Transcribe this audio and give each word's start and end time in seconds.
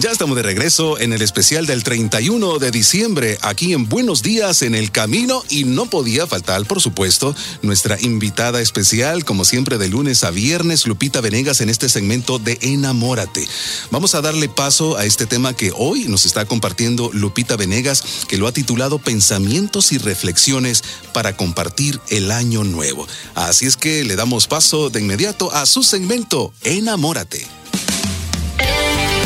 Ya 0.00 0.12
estamos 0.12 0.36
de 0.36 0.44
regreso 0.44 1.00
en 1.00 1.12
el 1.12 1.22
especial 1.22 1.66
del 1.66 1.82
31 1.82 2.60
de 2.60 2.70
diciembre, 2.70 3.36
aquí 3.42 3.72
en 3.72 3.88
Buenos 3.88 4.22
Días 4.22 4.62
en 4.62 4.76
el 4.76 4.92
Camino 4.92 5.42
y 5.50 5.64
no 5.64 5.86
podía 5.86 6.28
faltar, 6.28 6.64
por 6.66 6.80
supuesto, 6.80 7.34
nuestra 7.62 8.00
invitada 8.00 8.60
especial, 8.60 9.24
como 9.24 9.44
siempre 9.44 9.76
de 9.76 9.88
lunes 9.88 10.22
a 10.22 10.30
viernes, 10.30 10.86
Lupita 10.86 11.20
Venegas 11.20 11.62
en 11.62 11.68
este 11.68 11.88
segmento 11.88 12.38
de 12.38 12.58
Enamórate. 12.60 13.48
Vamos 13.90 14.14
a 14.14 14.20
darle 14.20 14.48
paso 14.48 14.96
a 14.96 15.04
este 15.04 15.26
tema 15.26 15.56
que 15.56 15.72
hoy 15.74 16.04
nos 16.04 16.26
está 16.26 16.44
compartiendo 16.44 17.10
Lupita 17.12 17.56
Venegas, 17.56 18.04
que 18.28 18.38
lo 18.38 18.46
ha 18.46 18.52
titulado 18.52 19.00
Pensamientos 19.00 19.90
y 19.90 19.98
Reflexiones 19.98 20.84
para 21.12 21.36
compartir 21.36 21.98
el 22.08 22.30
año 22.30 22.62
nuevo. 22.62 23.08
Así 23.34 23.66
es 23.66 23.76
que 23.76 24.04
le 24.04 24.14
damos 24.14 24.46
paso 24.46 24.90
de 24.90 25.00
inmediato 25.00 25.52
a 25.52 25.66
su 25.66 25.82
segmento 25.82 26.52
Enamórate. 26.62 27.58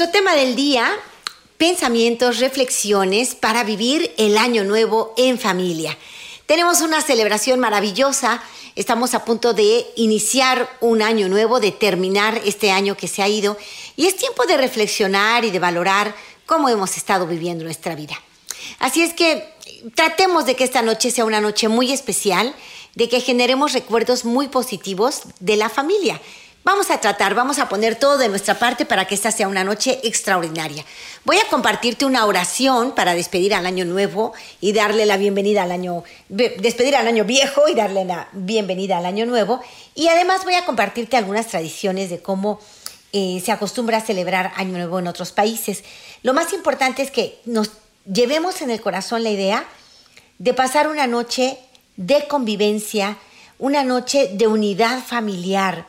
Nuestro 0.00 0.18
tema 0.18 0.34
del 0.34 0.56
día, 0.56 0.90
pensamientos, 1.58 2.38
reflexiones 2.38 3.34
para 3.34 3.64
vivir 3.64 4.14
el 4.16 4.38
año 4.38 4.64
nuevo 4.64 5.12
en 5.18 5.38
familia. 5.38 5.94
Tenemos 6.46 6.80
una 6.80 7.02
celebración 7.02 7.60
maravillosa, 7.60 8.42
estamos 8.76 9.12
a 9.12 9.26
punto 9.26 9.52
de 9.52 9.86
iniciar 9.96 10.70
un 10.80 11.02
año 11.02 11.28
nuevo, 11.28 11.60
de 11.60 11.72
terminar 11.72 12.40
este 12.46 12.70
año 12.70 12.96
que 12.96 13.08
se 13.08 13.22
ha 13.22 13.28
ido 13.28 13.58
y 13.94 14.06
es 14.06 14.16
tiempo 14.16 14.46
de 14.46 14.56
reflexionar 14.56 15.44
y 15.44 15.50
de 15.50 15.58
valorar 15.58 16.14
cómo 16.46 16.70
hemos 16.70 16.96
estado 16.96 17.26
viviendo 17.26 17.64
nuestra 17.64 17.94
vida. 17.94 18.18
Así 18.78 19.02
es 19.02 19.12
que 19.12 19.52
tratemos 19.94 20.46
de 20.46 20.56
que 20.56 20.64
esta 20.64 20.80
noche 20.80 21.10
sea 21.10 21.26
una 21.26 21.42
noche 21.42 21.68
muy 21.68 21.92
especial, 21.92 22.54
de 22.94 23.10
que 23.10 23.20
generemos 23.20 23.74
recuerdos 23.74 24.24
muy 24.24 24.48
positivos 24.48 25.24
de 25.40 25.56
la 25.58 25.68
familia. 25.68 26.18
Vamos 26.62 26.90
a 26.90 26.98
tratar, 26.98 27.34
vamos 27.34 27.58
a 27.58 27.70
poner 27.70 27.96
todo 27.96 28.18
de 28.18 28.28
nuestra 28.28 28.58
parte 28.58 28.84
para 28.84 29.06
que 29.06 29.14
esta 29.14 29.32
sea 29.32 29.48
una 29.48 29.64
noche 29.64 29.98
extraordinaria. 30.02 30.84
Voy 31.24 31.38
a 31.38 31.48
compartirte 31.48 32.04
una 32.04 32.26
oración 32.26 32.94
para 32.94 33.14
despedir 33.14 33.54
al 33.54 33.64
año 33.64 33.86
nuevo 33.86 34.34
y 34.60 34.74
darle 34.74 35.06
la 35.06 35.16
bienvenida 35.16 35.62
al 35.62 35.72
año, 35.72 36.04
despedir 36.28 36.96
al 36.96 37.08
año 37.08 37.24
viejo 37.24 37.66
y 37.66 37.74
darle 37.74 38.04
la 38.04 38.28
bienvenida 38.32 38.98
al 38.98 39.06
año 39.06 39.24
nuevo. 39.24 39.62
Y 39.94 40.08
además 40.08 40.44
voy 40.44 40.52
a 40.52 40.66
compartirte 40.66 41.16
algunas 41.16 41.46
tradiciones 41.46 42.10
de 42.10 42.20
cómo 42.20 42.60
eh, 43.14 43.40
se 43.42 43.52
acostumbra 43.52 43.96
a 43.96 44.02
celebrar 44.02 44.52
año 44.56 44.72
nuevo 44.72 44.98
en 44.98 45.06
otros 45.06 45.32
países. 45.32 45.82
Lo 46.22 46.34
más 46.34 46.52
importante 46.52 47.00
es 47.00 47.10
que 47.10 47.40
nos 47.46 47.70
llevemos 48.04 48.60
en 48.60 48.70
el 48.70 48.82
corazón 48.82 49.22
la 49.22 49.30
idea 49.30 49.64
de 50.38 50.52
pasar 50.52 50.88
una 50.88 51.06
noche 51.06 51.58
de 51.96 52.28
convivencia, 52.28 53.16
una 53.58 53.82
noche 53.82 54.28
de 54.34 54.46
unidad 54.46 55.02
familiar 55.02 55.86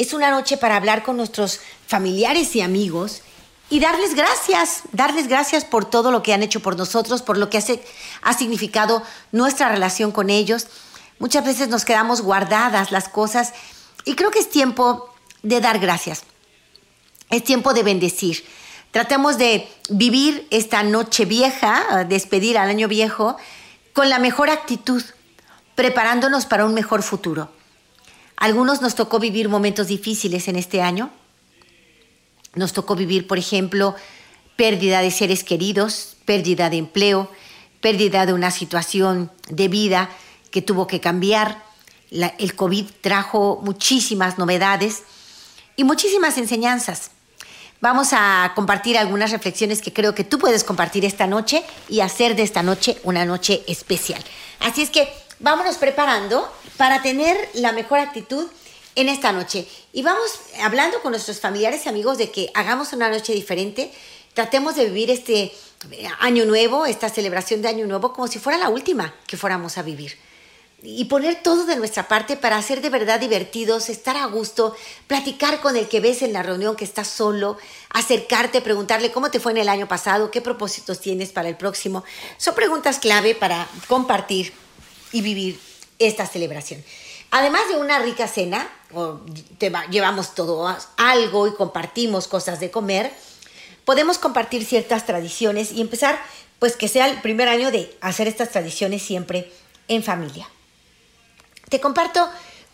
es 0.00 0.14
una 0.14 0.30
noche 0.30 0.56
para 0.56 0.76
hablar 0.76 1.02
con 1.02 1.18
nuestros 1.18 1.60
familiares 1.86 2.56
y 2.56 2.62
amigos 2.62 3.20
y 3.68 3.80
darles 3.80 4.14
gracias, 4.14 4.80
darles 4.92 5.28
gracias 5.28 5.66
por 5.66 5.84
todo 5.84 6.10
lo 6.10 6.22
que 6.22 6.32
han 6.32 6.42
hecho 6.42 6.60
por 6.60 6.74
nosotros, 6.74 7.20
por 7.20 7.36
lo 7.36 7.50
que 7.50 7.58
hace, 7.58 7.84
ha 8.22 8.32
significado 8.32 9.02
nuestra 9.30 9.68
relación 9.68 10.10
con 10.10 10.30
ellos. 10.30 10.68
Muchas 11.18 11.44
veces 11.44 11.68
nos 11.68 11.84
quedamos 11.84 12.22
guardadas 12.22 12.92
las 12.92 13.10
cosas 13.10 13.52
y 14.06 14.14
creo 14.14 14.30
que 14.30 14.38
es 14.38 14.48
tiempo 14.48 15.12
de 15.42 15.60
dar 15.60 15.78
gracias. 15.78 16.22
Es 17.28 17.44
tiempo 17.44 17.74
de 17.74 17.82
bendecir. 17.82 18.42
Tratemos 18.92 19.36
de 19.36 19.68
vivir 19.90 20.48
esta 20.50 20.82
noche 20.82 21.26
vieja, 21.26 22.06
despedir 22.08 22.56
al 22.56 22.70
año 22.70 22.88
viejo, 22.88 23.36
con 23.92 24.08
la 24.08 24.18
mejor 24.18 24.48
actitud, 24.48 25.02
preparándonos 25.74 26.46
para 26.46 26.64
un 26.64 26.72
mejor 26.72 27.02
futuro. 27.02 27.59
Algunos 28.40 28.80
nos 28.80 28.94
tocó 28.94 29.18
vivir 29.18 29.50
momentos 29.50 29.86
difíciles 29.86 30.48
en 30.48 30.56
este 30.56 30.80
año. 30.80 31.10
Nos 32.54 32.72
tocó 32.72 32.96
vivir, 32.96 33.26
por 33.26 33.38
ejemplo, 33.38 33.94
pérdida 34.56 35.02
de 35.02 35.10
seres 35.10 35.44
queridos, 35.44 36.16
pérdida 36.24 36.70
de 36.70 36.78
empleo, 36.78 37.30
pérdida 37.82 38.24
de 38.24 38.32
una 38.32 38.50
situación 38.50 39.30
de 39.50 39.68
vida 39.68 40.10
que 40.50 40.62
tuvo 40.62 40.86
que 40.86 41.00
cambiar. 41.00 41.62
el 42.10 42.56
COVID 42.56 42.86
trajo 43.02 43.60
muchísimas 43.62 44.38
novedades 44.38 45.02
y 45.76 45.84
muchísimas 45.84 46.38
enseñanzas. 46.38 47.10
Vamos 47.82 48.08
a 48.12 48.52
compartir 48.54 48.96
algunas 48.96 49.32
reflexiones 49.32 49.82
que 49.82 49.92
creo 49.92 50.14
que 50.14 50.24
tú 50.24 50.38
puedes 50.38 50.64
compartir 50.64 51.04
esta 51.04 51.26
noche 51.26 51.62
y 51.90 52.00
hacer 52.00 52.36
de 52.36 52.42
esta 52.42 52.62
noche 52.62 52.98
una 53.04 53.26
noche 53.26 53.62
especial. 53.68 54.22
Así 54.60 54.82
es 54.82 54.90
que 54.90 55.12
vámonos 55.40 55.76
preparando 55.76 56.48
para 56.76 57.02
tener 57.02 57.36
la 57.54 57.72
mejor 57.72 57.98
actitud 57.98 58.46
en 58.94 59.08
esta 59.08 59.32
noche. 59.32 59.66
Y 59.92 60.02
vamos 60.02 60.40
hablando 60.62 61.00
con 61.02 61.12
nuestros 61.12 61.40
familiares 61.40 61.86
y 61.86 61.88
amigos 61.88 62.18
de 62.18 62.30
que 62.30 62.50
hagamos 62.54 62.92
una 62.92 63.08
noche 63.08 63.32
diferente, 63.32 63.92
tratemos 64.34 64.76
de 64.76 64.84
vivir 64.86 65.10
este 65.10 65.52
año 66.20 66.44
nuevo, 66.44 66.86
esta 66.86 67.08
celebración 67.08 67.62
de 67.62 67.68
año 67.68 67.86
nuevo, 67.86 68.12
como 68.12 68.28
si 68.28 68.38
fuera 68.38 68.58
la 68.58 68.68
última 68.68 69.14
que 69.26 69.36
fuéramos 69.36 69.78
a 69.78 69.82
vivir. 69.82 70.18
Y 70.82 71.04
poner 71.06 71.42
todo 71.42 71.66
de 71.66 71.76
nuestra 71.76 72.08
parte 72.08 72.38
para 72.38 72.56
hacer 72.56 72.80
de 72.80 72.88
verdad 72.88 73.20
divertidos, 73.20 73.90
estar 73.90 74.16
a 74.16 74.24
gusto, 74.26 74.74
platicar 75.06 75.60
con 75.60 75.76
el 75.76 75.88
que 75.88 76.00
ves 76.00 76.22
en 76.22 76.32
la 76.32 76.42
reunión 76.42 76.74
que 76.74 76.84
está 76.84 77.04
solo, 77.04 77.58
acercarte, 77.90 78.62
preguntarle 78.62 79.12
cómo 79.12 79.30
te 79.30 79.40
fue 79.40 79.52
en 79.52 79.58
el 79.58 79.68
año 79.68 79.88
pasado, 79.88 80.30
qué 80.30 80.40
propósitos 80.40 81.00
tienes 81.00 81.32
para 81.32 81.50
el 81.50 81.56
próximo. 81.56 82.02
Son 82.38 82.54
preguntas 82.54 82.98
clave 82.98 83.34
para 83.34 83.68
compartir 83.88 84.54
y 85.12 85.22
vivir 85.22 85.60
esta 85.98 86.26
celebración. 86.26 86.82
Además 87.30 87.62
de 87.68 87.76
una 87.76 87.98
rica 88.00 88.26
cena, 88.26 88.68
o 88.92 89.20
llevamos 89.90 90.34
todo 90.34 90.76
algo 90.96 91.46
y 91.46 91.54
compartimos 91.54 92.26
cosas 92.26 92.58
de 92.58 92.70
comer, 92.70 93.12
podemos 93.84 94.18
compartir 94.18 94.64
ciertas 94.64 95.06
tradiciones 95.06 95.72
y 95.72 95.80
empezar, 95.80 96.20
pues 96.58 96.76
que 96.76 96.88
sea 96.88 97.08
el 97.08 97.20
primer 97.20 97.48
año 97.48 97.70
de 97.70 97.96
hacer 98.00 98.26
estas 98.26 98.50
tradiciones 98.50 99.02
siempre 99.02 99.52
en 99.88 100.02
familia. 100.02 100.48
Te 101.68 101.80
comparto 101.80 102.28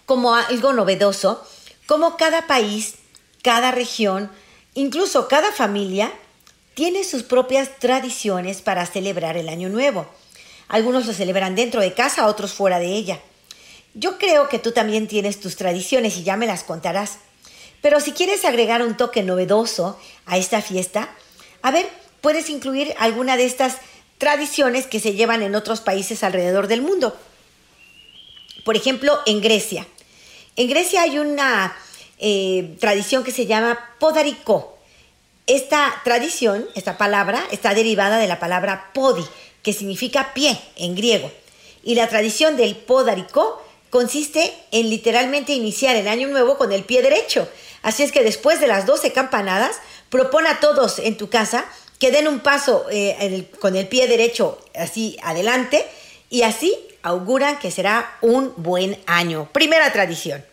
como 0.06 0.34
algo 0.34 0.72
novedoso, 0.72 1.46
como 1.86 2.16
cada 2.16 2.46
país, 2.46 2.94
cada 3.42 3.70
región, 3.70 4.30
incluso 4.75 5.28
cada 5.28 5.52
familia, 5.52 6.12
tiene 6.75 7.04
sus 7.04 7.22
propias 7.22 7.78
tradiciones 7.78 8.62
para 8.62 8.86
celebrar 8.86 9.36
el 9.36 9.48
año 9.48 9.69
nuevo. 9.69 10.06
Algunos 10.69 11.06
lo 11.06 11.12
celebran 11.12 11.54
dentro 11.54 11.81
de 11.81 11.94
casa, 11.94 12.27
otros 12.27 12.53
fuera 12.53 12.78
de 12.78 12.88
ella. 12.88 13.21
Yo 13.94 14.19
creo 14.19 14.49
que 14.49 14.59
tú 14.59 14.72
también 14.72 15.06
tienes 15.09 15.41
tus 15.41 15.56
tradiciones 15.56 16.16
y 16.16 16.22
ya 16.22 16.37
me 16.37 16.47
las 16.47 16.65
contarás. 16.65 17.19
Pero 17.81 18.00
si 18.00 18.12
quieres 18.12 18.44
agregar 18.44 18.82
un 18.82 18.97
toque 18.97 19.22
novedoso 19.22 19.99
a 20.26 20.38
esta 20.38 20.60
fiesta, 20.60 21.09
a 21.62 21.71
ver, 21.71 21.88
puedes 22.21 22.50
incluir 22.50 22.94
alguna 22.99 23.37
de 23.37 23.44
estas 23.44 23.76
tradiciones 24.19 24.87
que 24.87 25.00
se 25.00 25.15
llevan 25.15 25.43
en 25.43 25.55
otros 25.55 25.81
países 25.81 26.22
alrededor 26.25 26.66
del 26.66 26.82
mundo. 26.82 27.16
Por 28.65 28.76
ejemplo, 28.76 29.21
en 29.26 29.41
Grecia. 29.41 29.87
En 30.56 30.69
Grecia 30.69 31.03
hay 31.03 31.19
una 31.19 31.76
eh, 32.19 32.76
tradición 32.81 33.23
que 33.23 33.31
se 33.31 33.46
llama 33.46 33.79
podaricó. 34.00 34.76
Esta 35.46 36.00
tradición, 36.02 36.67
esta 36.75 36.99
palabra, 36.99 37.40
está 37.52 37.75
derivada 37.75 38.19
de 38.19 38.26
la 38.26 38.40
palabra 38.40 38.90
podi, 38.93 39.25
que 39.66 39.72
significa 39.72 40.32
pie 40.32 40.56
en 40.76 40.94
griego. 40.94 41.28
Y 41.82 41.96
la 41.96 42.08
tradición 42.08 42.56
del 42.56 42.76
podaricó 42.76 43.60
consiste 43.90 44.54
en 44.70 44.88
literalmente 44.88 45.54
iniciar 45.54 45.96
el 45.96 46.06
año 46.06 46.28
nuevo 46.28 46.56
con 46.56 46.70
el 46.70 46.84
pie 46.84 47.02
derecho. 47.02 47.48
Así 47.82 48.04
es 48.04 48.12
que 48.12 48.22
después 48.22 48.60
de 48.60 48.68
las 48.68 48.86
12 48.86 49.12
campanadas, 49.12 49.80
propone 50.08 50.50
a 50.50 50.60
todos 50.60 51.00
en 51.00 51.16
tu 51.16 51.28
casa 51.30 51.64
que 51.98 52.12
den 52.12 52.28
un 52.28 52.38
paso 52.38 52.86
eh, 52.92 53.50
con 53.58 53.74
el 53.74 53.88
pie 53.88 54.06
derecho 54.06 54.56
así 54.76 55.16
adelante 55.20 55.84
y 56.30 56.42
así 56.42 56.72
auguran 57.02 57.58
que 57.58 57.72
será 57.72 58.18
un 58.20 58.54
buen 58.58 58.96
año. 59.06 59.48
Primera 59.52 59.92
tradición. 59.92 60.44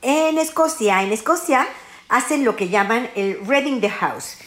En 0.00 0.36
Escocia, 0.36 1.04
en 1.04 1.12
Escocia 1.12 1.68
hacen 2.08 2.44
lo 2.44 2.56
que 2.56 2.70
llaman 2.70 3.08
el 3.14 3.38
Reading 3.46 3.80
the 3.80 3.88
House 3.88 4.38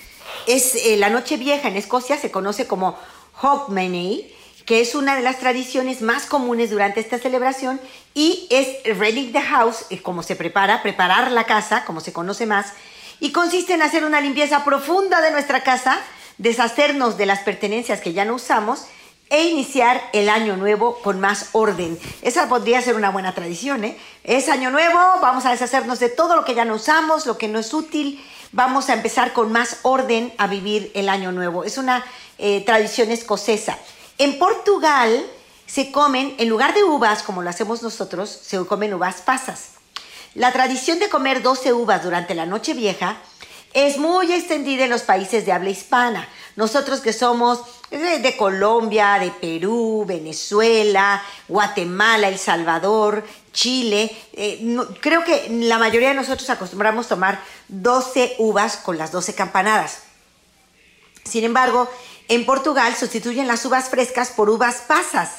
es 0.47 0.75
eh, 0.75 0.97
la 0.97 1.09
noche 1.09 1.37
vieja 1.37 1.67
en 1.67 1.77
Escocia, 1.77 2.17
se 2.17 2.31
conoce 2.31 2.67
como 2.67 2.97
Hogmanay, 3.41 4.33
que 4.65 4.81
es 4.81 4.95
una 4.95 5.15
de 5.15 5.21
las 5.21 5.39
tradiciones 5.39 6.01
más 6.01 6.25
comunes 6.25 6.71
durante 6.71 6.99
esta 6.99 7.19
celebración 7.19 7.79
y 8.13 8.47
es 8.49 8.97
reading 8.97 9.31
the 9.31 9.41
house, 9.41 9.85
como 10.01 10.23
se 10.23 10.35
prepara, 10.35 10.81
preparar 10.81 11.31
la 11.31 11.43
casa, 11.43 11.85
como 11.85 12.01
se 12.01 12.13
conoce 12.13 12.45
más, 12.45 12.73
y 13.19 13.31
consiste 13.31 13.73
en 13.73 13.81
hacer 13.81 14.03
una 14.03 14.21
limpieza 14.21 14.63
profunda 14.65 15.21
de 15.21 15.31
nuestra 15.31 15.63
casa, 15.63 15.99
deshacernos 16.37 17.17
de 17.17 17.27
las 17.27 17.39
pertenencias 17.39 18.01
que 18.01 18.13
ya 18.13 18.25
no 18.25 18.35
usamos 18.35 18.87
e 19.29 19.45
iniciar 19.45 20.01
el 20.13 20.29
año 20.29 20.55
nuevo 20.55 20.99
con 21.01 21.19
más 21.19 21.49
orden. 21.53 21.99
Esa 22.21 22.47
podría 22.47 22.81
ser 22.81 22.95
una 22.95 23.09
buena 23.09 23.33
tradición, 23.33 23.83
¿eh? 23.83 23.97
Es 24.23 24.49
año 24.49 24.69
nuevo, 24.69 24.99
vamos 25.21 25.45
a 25.45 25.51
deshacernos 25.51 25.99
de 25.99 26.09
todo 26.09 26.35
lo 26.35 26.45
que 26.45 26.55
ya 26.55 26.65
no 26.65 26.75
usamos, 26.75 27.25
lo 27.25 27.37
que 27.37 27.47
no 27.47 27.59
es 27.59 27.73
útil, 27.73 28.23
vamos 28.51 28.89
a 28.89 28.93
empezar 28.93 29.33
con 29.33 29.51
más 29.51 29.77
orden 29.81 30.33
a 30.37 30.47
vivir 30.47 30.91
el 30.93 31.09
año 31.09 31.31
nuevo. 31.31 31.63
Es 31.63 31.77
una 31.77 32.05
eh, 32.37 32.63
tradición 32.65 33.11
escocesa. 33.11 33.77
En 34.17 34.37
Portugal 34.39 35.25
se 35.65 35.91
comen, 35.91 36.35
en 36.37 36.47
lugar 36.47 36.73
de 36.73 36.83
uvas, 36.83 37.23
como 37.23 37.41
lo 37.41 37.49
hacemos 37.49 37.81
nosotros, 37.81 38.29
se 38.29 38.63
comen 38.65 38.93
uvas 38.93 39.21
pasas. 39.21 39.71
La 40.35 40.51
tradición 40.51 40.99
de 40.99 41.09
comer 41.09 41.41
12 41.41 41.73
uvas 41.73 42.03
durante 42.03 42.35
la 42.35 42.45
noche 42.45 42.73
vieja 42.73 43.17
es 43.73 43.97
muy 43.97 44.31
extendida 44.31 44.85
en 44.85 44.89
los 44.89 45.01
países 45.01 45.45
de 45.45 45.51
habla 45.51 45.69
hispana. 45.69 46.29
Nosotros 46.55 47.01
que 47.01 47.11
somos 47.11 47.59
de, 47.89 48.37
Colombia, 48.37 49.17
de 49.19 49.31
Perú, 49.31 50.05
Venezuela, 50.07 51.23
Guatemala, 51.47 52.27
El 52.27 52.39
Salvador, 52.39 53.23
Chile, 53.53 54.15
eh, 54.33 54.77
creo 55.01 55.23
que 55.23 55.47
la 55.49 55.77
mayoría 55.77 56.09
de 56.09 56.15
nosotros 56.15 56.49
acostumbramos 56.49 57.07
tomar 57.07 57.39
12 57.69 58.35
uvas 58.39 58.77
con 58.77 58.97
las 58.97 59.11
12 59.11 59.33
campanadas. 59.33 60.03
Sin 61.23 61.43
embargo, 61.43 61.89
en 62.27 62.45
Portugal 62.45 62.95
sustituyen 62.95 63.47
las 63.47 63.65
uvas 63.65 63.89
frescas 63.89 64.29
por 64.29 64.49
uvas 64.49 64.83
pasas. 64.87 65.29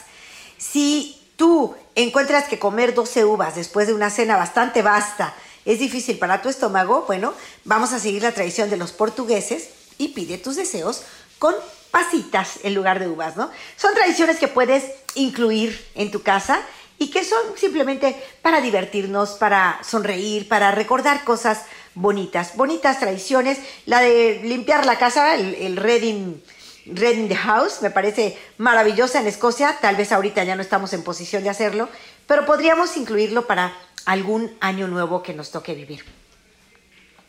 Si 0.57 1.21
tú 1.37 1.75
encuentras 1.95 2.49
que 2.49 2.59
comer 2.59 2.95
12 2.95 3.25
uvas 3.25 3.55
después 3.55 3.87
de 3.87 3.95
una 3.95 4.11
cena 4.11 4.37
bastante 4.37 4.83
vasta 4.83 5.35
es 5.65 5.81
difícil 5.81 6.19
para 6.19 6.43
tu 6.43 6.49
estómago, 6.49 7.05
bueno, 7.07 7.35
vamos 7.65 7.93
a 7.93 7.99
seguir 7.99 8.23
la 8.23 8.33
tradición 8.33 8.71
de 8.71 8.77
los 8.77 8.93
portugueses 8.93 9.69
y 9.99 10.09
pide 10.09 10.39
tus 10.39 10.57
deseos 10.57 11.03
con 11.38 11.55
pasitas 11.91 12.61
en 12.62 12.75
lugar 12.75 12.99
de 12.99 13.09
uvas, 13.09 13.37
¿no? 13.37 13.50
Son 13.77 13.94
tradiciones 13.94 14.38
que 14.38 14.49
puedes 14.49 14.85
incluir 15.15 15.87
en 15.94 16.11
tu 16.11 16.23
casa 16.23 16.61
y 16.99 17.11
que 17.11 17.25
son 17.25 17.41
simplemente 17.56 18.17
para 18.43 18.61
divertirnos, 18.61 19.31
para 19.31 19.81
sonreír, 19.83 20.49
para 20.49 20.71
recordar 20.73 21.25
cosas 21.25 21.62
bonitas, 21.94 22.56
bonitas 22.56 23.00
tradiciones. 23.00 23.59
La 23.85 24.00
de 24.00 24.41
limpiar 24.44 24.87
la 24.87 24.99
casa, 24.99 25.35
el, 25.35 25.77
reading, 25.77 26.41
reading 26.87 27.29
the 27.29 27.37
house, 27.37 27.83
me 27.83 27.91
parece 27.91 28.38
maravillosa 28.59 29.21
en 29.21 29.27
Escocia. 29.27 29.79
Tal 29.81 29.97
vez 29.97 30.12
ahorita 30.12 30.44
ya 30.44 30.56
no 30.56 30.62
estamos 30.62 30.93
en 30.93 31.03
posición 31.03 31.43
de 31.43 31.50
hacerlo, 31.50 31.88
pero 32.27 32.47
podríamos 32.47 32.97
incluirlo 32.97 33.47
para 33.47 33.75
algún 34.06 34.56
año 34.61 34.88
nuevo 34.88 35.23
que 35.23 35.35
nos 35.35 35.50
toque 35.50 35.75
vivir. 35.75 36.05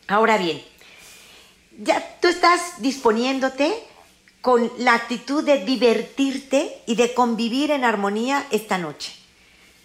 Ahora 0.08 0.38
bien, 0.38 0.64
ya 1.78 2.18
tú 2.22 2.30
estás 2.30 2.82
disponiéndote 2.82 3.74
con 4.42 4.72
la 4.78 4.94
actitud 4.94 5.44
de 5.44 5.66
divertirte 5.66 6.82
y 6.86 6.96
de 6.96 7.14
convivir 7.14 7.72
en 7.72 7.84
armonía 7.84 8.46
esta 8.52 8.78
noche. 8.78 9.14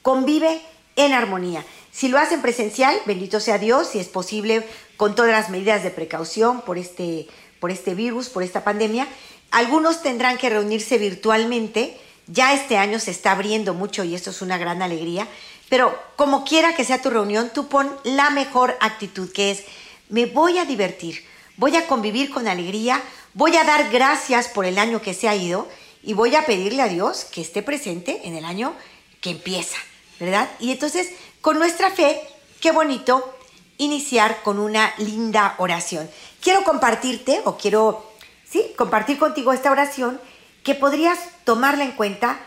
Convive 0.02 0.60
en 0.96 1.12
armonía. 1.12 1.64
Si 1.90 2.08
lo 2.08 2.18
hacen 2.18 2.42
presencial, 2.42 2.96
bendito 3.06 3.40
sea 3.40 3.58
Dios, 3.58 3.88
si 3.88 3.98
es 3.98 4.08
posible, 4.08 4.66
con 4.96 5.14
todas 5.14 5.32
las 5.32 5.50
medidas 5.50 5.82
de 5.82 5.90
precaución 5.90 6.62
por 6.62 6.78
este, 6.78 7.26
por 7.60 7.70
este 7.70 7.94
virus, 7.94 8.28
por 8.28 8.42
esta 8.42 8.64
pandemia. 8.64 9.06
Algunos 9.50 10.02
tendrán 10.02 10.38
que 10.38 10.48
reunirse 10.48 10.96
virtualmente. 10.96 11.98
Ya 12.26 12.54
este 12.54 12.76
año 12.78 12.98
se 12.98 13.10
está 13.10 13.32
abriendo 13.32 13.74
mucho 13.74 14.04
y 14.04 14.14
esto 14.14 14.30
es 14.30 14.42
una 14.42 14.58
gran 14.58 14.80
alegría. 14.80 15.28
Pero 15.68 15.98
como 16.16 16.44
quiera 16.44 16.74
que 16.74 16.84
sea 16.84 17.02
tu 17.02 17.10
reunión, 17.10 17.50
tú 17.52 17.68
pon 17.68 17.90
la 18.04 18.30
mejor 18.30 18.76
actitud, 18.80 19.32
que 19.32 19.50
es, 19.50 19.64
me 20.08 20.26
voy 20.26 20.58
a 20.58 20.64
divertir, 20.64 21.24
voy 21.56 21.76
a 21.76 21.86
convivir 21.86 22.30
con 22.30 22.46
alegría, 22.46 23.02
voy 23.34 23.56
a 23.56 23.64
dar 23.64 23.90
gracias 23.90 24.48
por 24.48 24.64
el 24.64 24.78
año 24.78 25.00
que 25.02 25.14
se 25.14 25.28
ha 25.28 25.34
ido 25.34 25.68
y 26.02 26.14
voy 26.14 26.34
a 26.34 26.46
pedirle 26.46 26.82
a 26.82 26.88
Dios 26.88 27.24
que 27.24 27.40
esté 27.40 27.62
presente 27.62 28.20
en 28.24 28.34
el 28.34 28.44
año 28.44 28.74
que 29.20 29.30
empieza, 29.30 29.76
¿verdad? 30.18 30.50
Y 30.58 30.72
entonces, 30.72 31.10
con 31.40 31.58
nuestra 31.58 31.90
fe, 31.90 32.20
qué 32.60 32.72
bonito 32.72 33.36
iniciar 33.78 34.42
con 34.42 34.58
una 34.58 34.92
linda 34.98 35.54
oración. 35.58 36.10
Quiero 36.40 36.64
compartirte 36.64 37.40
o 37.44 37.56
quiero, 37.56 38.12
sí, 38.48 38.72
compartir 38.76 39.18
contigo 39.18 39.52
esta 39.52 39.70
oración 39.70 40.20
que 40.64 40.74
podrías 40.74 41.18
tomarla 41.44 41.84
en 41.84 41.92
cuenta 41.92 42.38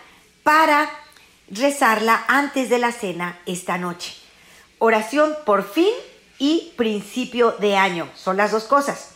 para 0.43 0.89
rezarla 1.49 2.23
antes 2.27 2.69
de 2.69 2.79
la 2.79 2.91
cena 2.91 3.39
esta 3.45 3.77
noche. 3.77 4.13
Oración 4.79 5.35
por 5.45 5.69
fin 5.69 5.93
y 6.37 6.73
principio 6.75 7.51
de 7.53 7.77
año. 7.77 8.09
Son 8.15 8.37
las 8.37 8.51
dos 8.51 8.65
cosas. 8.65 9.14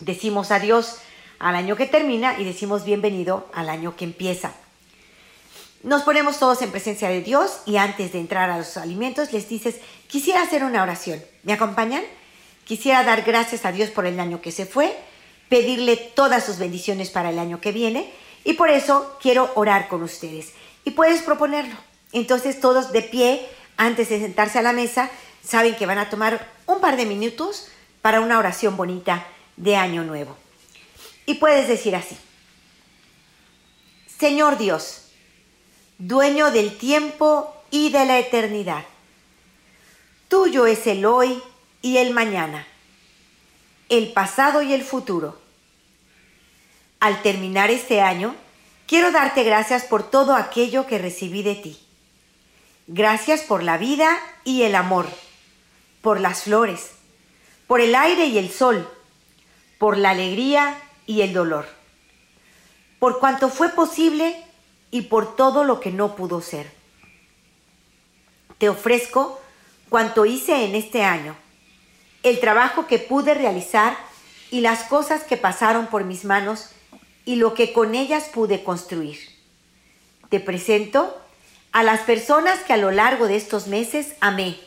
Decimos 0.00 0.50
adiós 0.50 0.96
al 1.38 1.54
año 1.54 1.76
que 1.76 1.86
termina 1.86 2.38
y 2.38 2.44
decimos 2.44 2.84
bienvenido 2.84 3.48
al 3.52 3.68
año 3.68 3.96
que 3.96 4.04
empieza. 4.04 4.52
Nos 5.82 6.02
ponemos 6.02 6.38
todos 6.38 6.62
en 6.62 6.70
presencia 6.70 7.08
de 7.08 7.20
Dios 7.20 7.60
y 7.66 7.76
antes 7.76 8.12
de 8.12 8.20
entrar 8.20 8.50
a 8.50 8.58
los 8.58 8.76
alimentos 8.76 9.32
les 9.32 9.48
dices, 9.48 9.76
quisiera 10.08 10.42
hacer 10.42 10.64
una 10.64 10.82
oración. 10.82 11.22
¿Me 11.42 11.52
acompañan? 11.52 12.02
Quisiera 12.64 13.04
dar 13.04 13.22
gracias 13.22 13.66
a 13.66 13.72
Dios 13.72 13.90
por 13.90 14.06
el 14.06 14.18
año 14.18 14.40
que 14.40 14.50
se 14.50 14.64
fue, 14.64 14.96
pedirle 15.50 15.96
todas 15.96 16.44
sus 16.44 16.58
bendiciones 16.58 17.10
para 17.10 17.30
el 17.30 17.38
año 17.38 17.60
que 17.60 17.72
viene 17.72 18.10
y 18.42 18.54
por 18.54 18.70
eso 18.70 19.16
quiero 19.20 19.50
orar 19.54 19.88
con 19.88 20.02
ustedes 20.02 20.54
y 20.84 20.92
puedes 20.92 21.22
proponerlo. 21.22 21.76
Entonces 22.12 22.60
todos 22.60 22.90
de 22.90 23.02
pie, 23.02 23.46
antes 23.76 24.08
de 24.08 24.20
sentarse 24.20 24.58
a 24.58 24.62
la 24.62 24.72
mesa, 24.72 25.10
saben 25.42 25.76
que 25.76 25.86
van 25.86 25.98
a 25.98 26.08
tomar 26.08 26.48
un 26.66 26.80
par 26.80 26.96
de 26.96 27.04
minutos 27.04 27.68
para 28.00 28.20
una 28.20 28.38
oración 28.38 28.78
bonita 28.78 29.26
de 29.56 29.76
Año 29.76 30.04
Nuevo. 30.04 30.36
Y 31.26 31.34
puedes 31.34 31.68
decir 31.68 31.96
así, 31.96 32.16
Señor 34.18 34.58
Dios, 34.58 35.08
dueño 35.98 36.50
del 36.50 36.76
tiempo 36.76 37.54
y 37.70 37.90
de 37.90 38.04
la 38.04 38.18
eternidad, 38.18 38.84
tuyo 40.28 40.66
es 40.66 40.86
el 40.86 41.04
hoy 41.04 41.42
y 41.82 41.98
el 41.98 42.12
mañana, 42.12 42.66
el 43.88 44.12
pasado 44.12 44.62
y 44.62 44.72
el 44.72 44.82
futuro. 44.82 45.40
Al 47.00 47.22
terminar 47.22 47.70
este 47.70 48.00
año, 48.00 48.34
Quiero 48.86 49.12
darte 49.12 49.44
gracias 49.44 49.84
por 49.84 50.02
todo 50.10 50.34
aquello 50.34 50.86
que 50.86 50.98
recibí 50.98 51.42
de 51.42 51.54
ti. 51.54 51.80
Gracias 52.86 53.40
por 53.40 53.62
la 53.62 53.78
vida 53.78 54.18
y 54.44 54.62
el 54.62 54.74
amor, 54.74 55.06
por 56.02 56.20
las 56.20 56.42
flores, 56.42 56.90
por 57.66 57.80
el 57.80 57.94
aire 57.94 58.26
y 58.26 58.36
el 58.36 58.50
sol, 58.50 58.86
por 59.84 59.98
la 59.98 60.12
alegría 60.12 60.80
y 61.04 61.20
el 61.20 61.34
dolor, 61.34 61.66
por 62.98 63.18
cuanto 63.18 63.50
fue 63.50 63.68
posible 63.68 64.34
y 64.90 65.02
por 65.02 65.36
todo 65.36 65.62
lo 65.62 65.78
que 65.78 65.90
no 65.90 66.16
pudo 66.16 66.40
ser. 66.40 66.72
Te 68.56 68.70
ofrezco 68.70 69.38
cuanto 69.90 70.24
hice 70.24 70.64
en 70.64 70.74
este 70.74 71.04
año, 71.04 71.36
el 72.22 72.40
trabajo 72.40 72.86
que 72.86 72.98
pude 72.98 73.34
realizar 73.34 73.94
y 74.50 74.62
las 74.62 74.84
cosas 74.84 75.22
que 75.22 75.36
pasaron 75.36 75.88
por 75.88 76.04
mis 76.04 76.24
manos 76.24 76.70
y 77.26 77.36
lo 77.36 77.52
que 77.52 77.74
con 77.74 77.94
ellas 77.94 78.30
pude 78.32 78.64
construir. 78.64 79.18
Te 80.30 80.40
presento 80.40 81.14
a 81.72 81.82
las 81.82 82.00
personas 82.00 82.58
que 82.60 82.72
a 82.72 82.78
lo 82.78 82.90
largo 82.90 83.26
de 83.26 83.36
estos 83.36 83.66
meses 83.66 84.14
amé, 84.22 84.58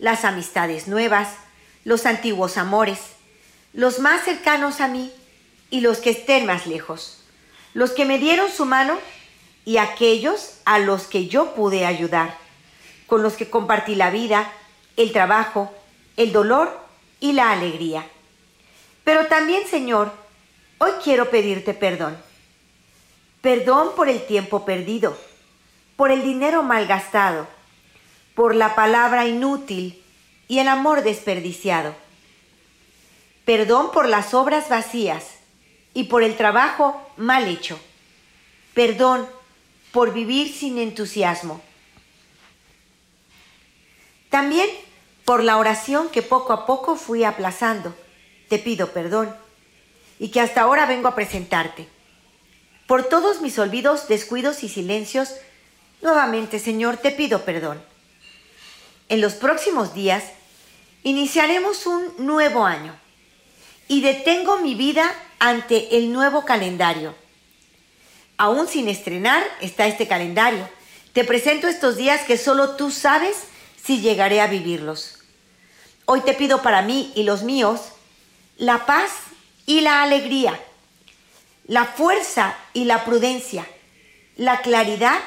las 0.00 0.24
amistades 0.24 0.88
nuevas, 0.88 1.28
los 1.84 2.06
antiguos 2.06 2.56
amores, 2.58 2.98
los 3.72 3.98
más 3.98 4.24
cercanos 4.24 4.80
a 4.80 4.88
mí 4.88 5.12
y 5.70 5.80
los 5.80 5.98
que 5.98 6.10
estén 6.10 6.46
más 6.46 6.66
lejos, 6.66 7.22
los 7.74 7.92
que 7.92 8.04
me 8.04 8.18
dieron 8.18 8.50
su 8.50 8.64
mano 8.64 8.98
y 9.64 9.76
aquellos 9.78 10.58
a 10.64 10.78
los 10.78 11.06
que 11.06 11.28
yo 11.28 11.54
pude 11.54 11.86
ayudar, 11.86 12.36
con 13.06 13.22
los 13.22 13.34
que 13.34 13.48
compartí 13.48 13.94
la 13.94 14.10
vida, 14.10 14.52
el 14.96 15.12
trabajo, 15.12 15.72
el 16.16 16.32
dolor 16.32 16.78
y 17.20 17.32
la 17.32 17.52
alegría. 17.52 18.06
Pero 19.04 19.26
también, 19.26 19.66
Señor, 19.66 20.12
Hoy 20.84 20.90
quiero 21.04 21.30
pedirte 21.30 21.74
perdón. 21.74 22.18
Perdón 23.40 23.90
por 23.94 24.08
el 24.08 24.26
tiempo 24.26 24.64
perdido, 24.64 25.16
por 25.94 26.10
el 26.10 26.24
dinero 26.24 26.64
malgastado, 26.64 27.46
por 28.34 28.56
la 28.56 28.74
palabra 28.74 29.24
inútil 29.28 30.02
y 30.48 30.58
el 30.58 30.66
amor 30.66 31.04
desperdiciado. 31.04 31.94
Perdón 33.44 33.90
por 33.90 34.08
las 34.08 34.34
obras 34.34 34.68
vacías 34.68 35.24
y 35.94 36.04
por 36.04 36.22
el 36.22 36.36
trabajo 36.36 37.00
mal 37.16 37.48
hecho. 37.48 37.78
Perdón 38.72 39.28
por 39.90 40.12
vivir 40.12 40.52
sin 40.52 40.78
entusiasmo. 40.78 41.60
También 44.30 44.70
por 45.24 45.42
la 45.42 45.58
oración 45.58 46.08
que 46.08 46.22
poco 46.22 46.52
a 46.52 46.66
poco 46.66 46.96
fui 46.96 47.24
aplazando. 47.24 47.94
Te 48.48 48.58
pido 48.58 48.92
perdón 48.92 49.34
y 50.18 50.28
que 50.28 50.40
hasta 50.40 50.62
ahora 50.62 50.86
vengo 50.86 51.08
a 51.08 51.14
presentarte. 51.14 51.88
Por 52.86 53.08
todos 53.08 53.40
mis 53.40 53.58
olvidos, 53.58 54.08
descuidos 54.08 54.62
y 54.62 54.68
silencios, 54.68 55.34
nuevamente, 56.00 56.58
Señor, 56.58 56.96
te 56.96 57.10
pido 57.10 57.44
perdón. 57.44 57.82
En 59.08 59.20
los 59.20 59.34
próximos 59.34 59.94
días, 59.94 60.24
iniciaremos 61.02 61.86
un 61.86 62.14
nuevo 62.18 62.64
año 62.64 63.01
y 63.92 64.00
detengo 64.00 64.56
mi 64.60 64.74
vida 64.74 65.14
ante 65.38 65.98
el 65.98 66.14
nuevo 66.14 66.46
calendario. 66.46 67.14
Aún 68.38 68.66
sin 68.66 68.88
estrenar 68.88 69.44
está 69.60 69.86
este 69.86 70.08
calendario. 70.08 70.66
Te 71.12 71.24
presento 71.24 71.68
estos 71.68 71.98
días 71.98 72.22
que 72.22 72.38
solo 72.38 72.76
tú 72.76 72.90
sabes 72.90 73.36
si 73.76 74.00
llegaré 74.00 74.40
a 74.40 74.46
vivirlos. 74.46 75.18
Hoy 76.06 76.22
te 76.22 76.32
pido 76.32 76.62
para 76.62 76.80
mí 76.80 77.12
y 77.14 77.24
los 77.24 77.42
míos 77.42 77.82
la 78.56 78.86
paz 78.86 79.10
y 79.66 79.82
la 79.82 80.02
alegría, 80.02 80.58
la 81.66 81.84
fuerza 81.84 82.56
y 82.72 82.86
la 82.86 83.04
prudencia, 83.04 83.66
la 84.36 84.62
claridad 84.62 85.20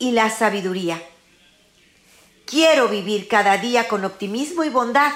y 0.00 0.10
la 0.10 0.28
sabiduría. 0.30 1.00
Quiero 2.46 2.88
vivir 2.88 3.28
cada 3.28 3.58
día 3.58 3.86
con 3.86 4.04
optimismo 4.04 4.64
y 4.64 4.70
bondad, 4.70 5.12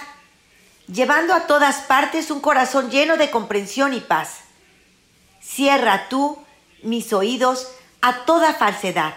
llevando 0.87 1.35
a 1.35 1.47
todas 1.47 1.83
partes 1.83 2.31
un 2.31 2.41
corazón 2.41 2.91
lleno 2.91 3.17
de 3.17 3.31
comprensión 3.31 3.95
y 3.95 4.01
paz. 4.01 4.39
Cierra 5.41 6.09
tú 6.09 6.39
mis 6.83 7.13
oídos 7.13 7.69
a 8.01 8.25
toda 8.25 8.55
falsedad 8.55 9.15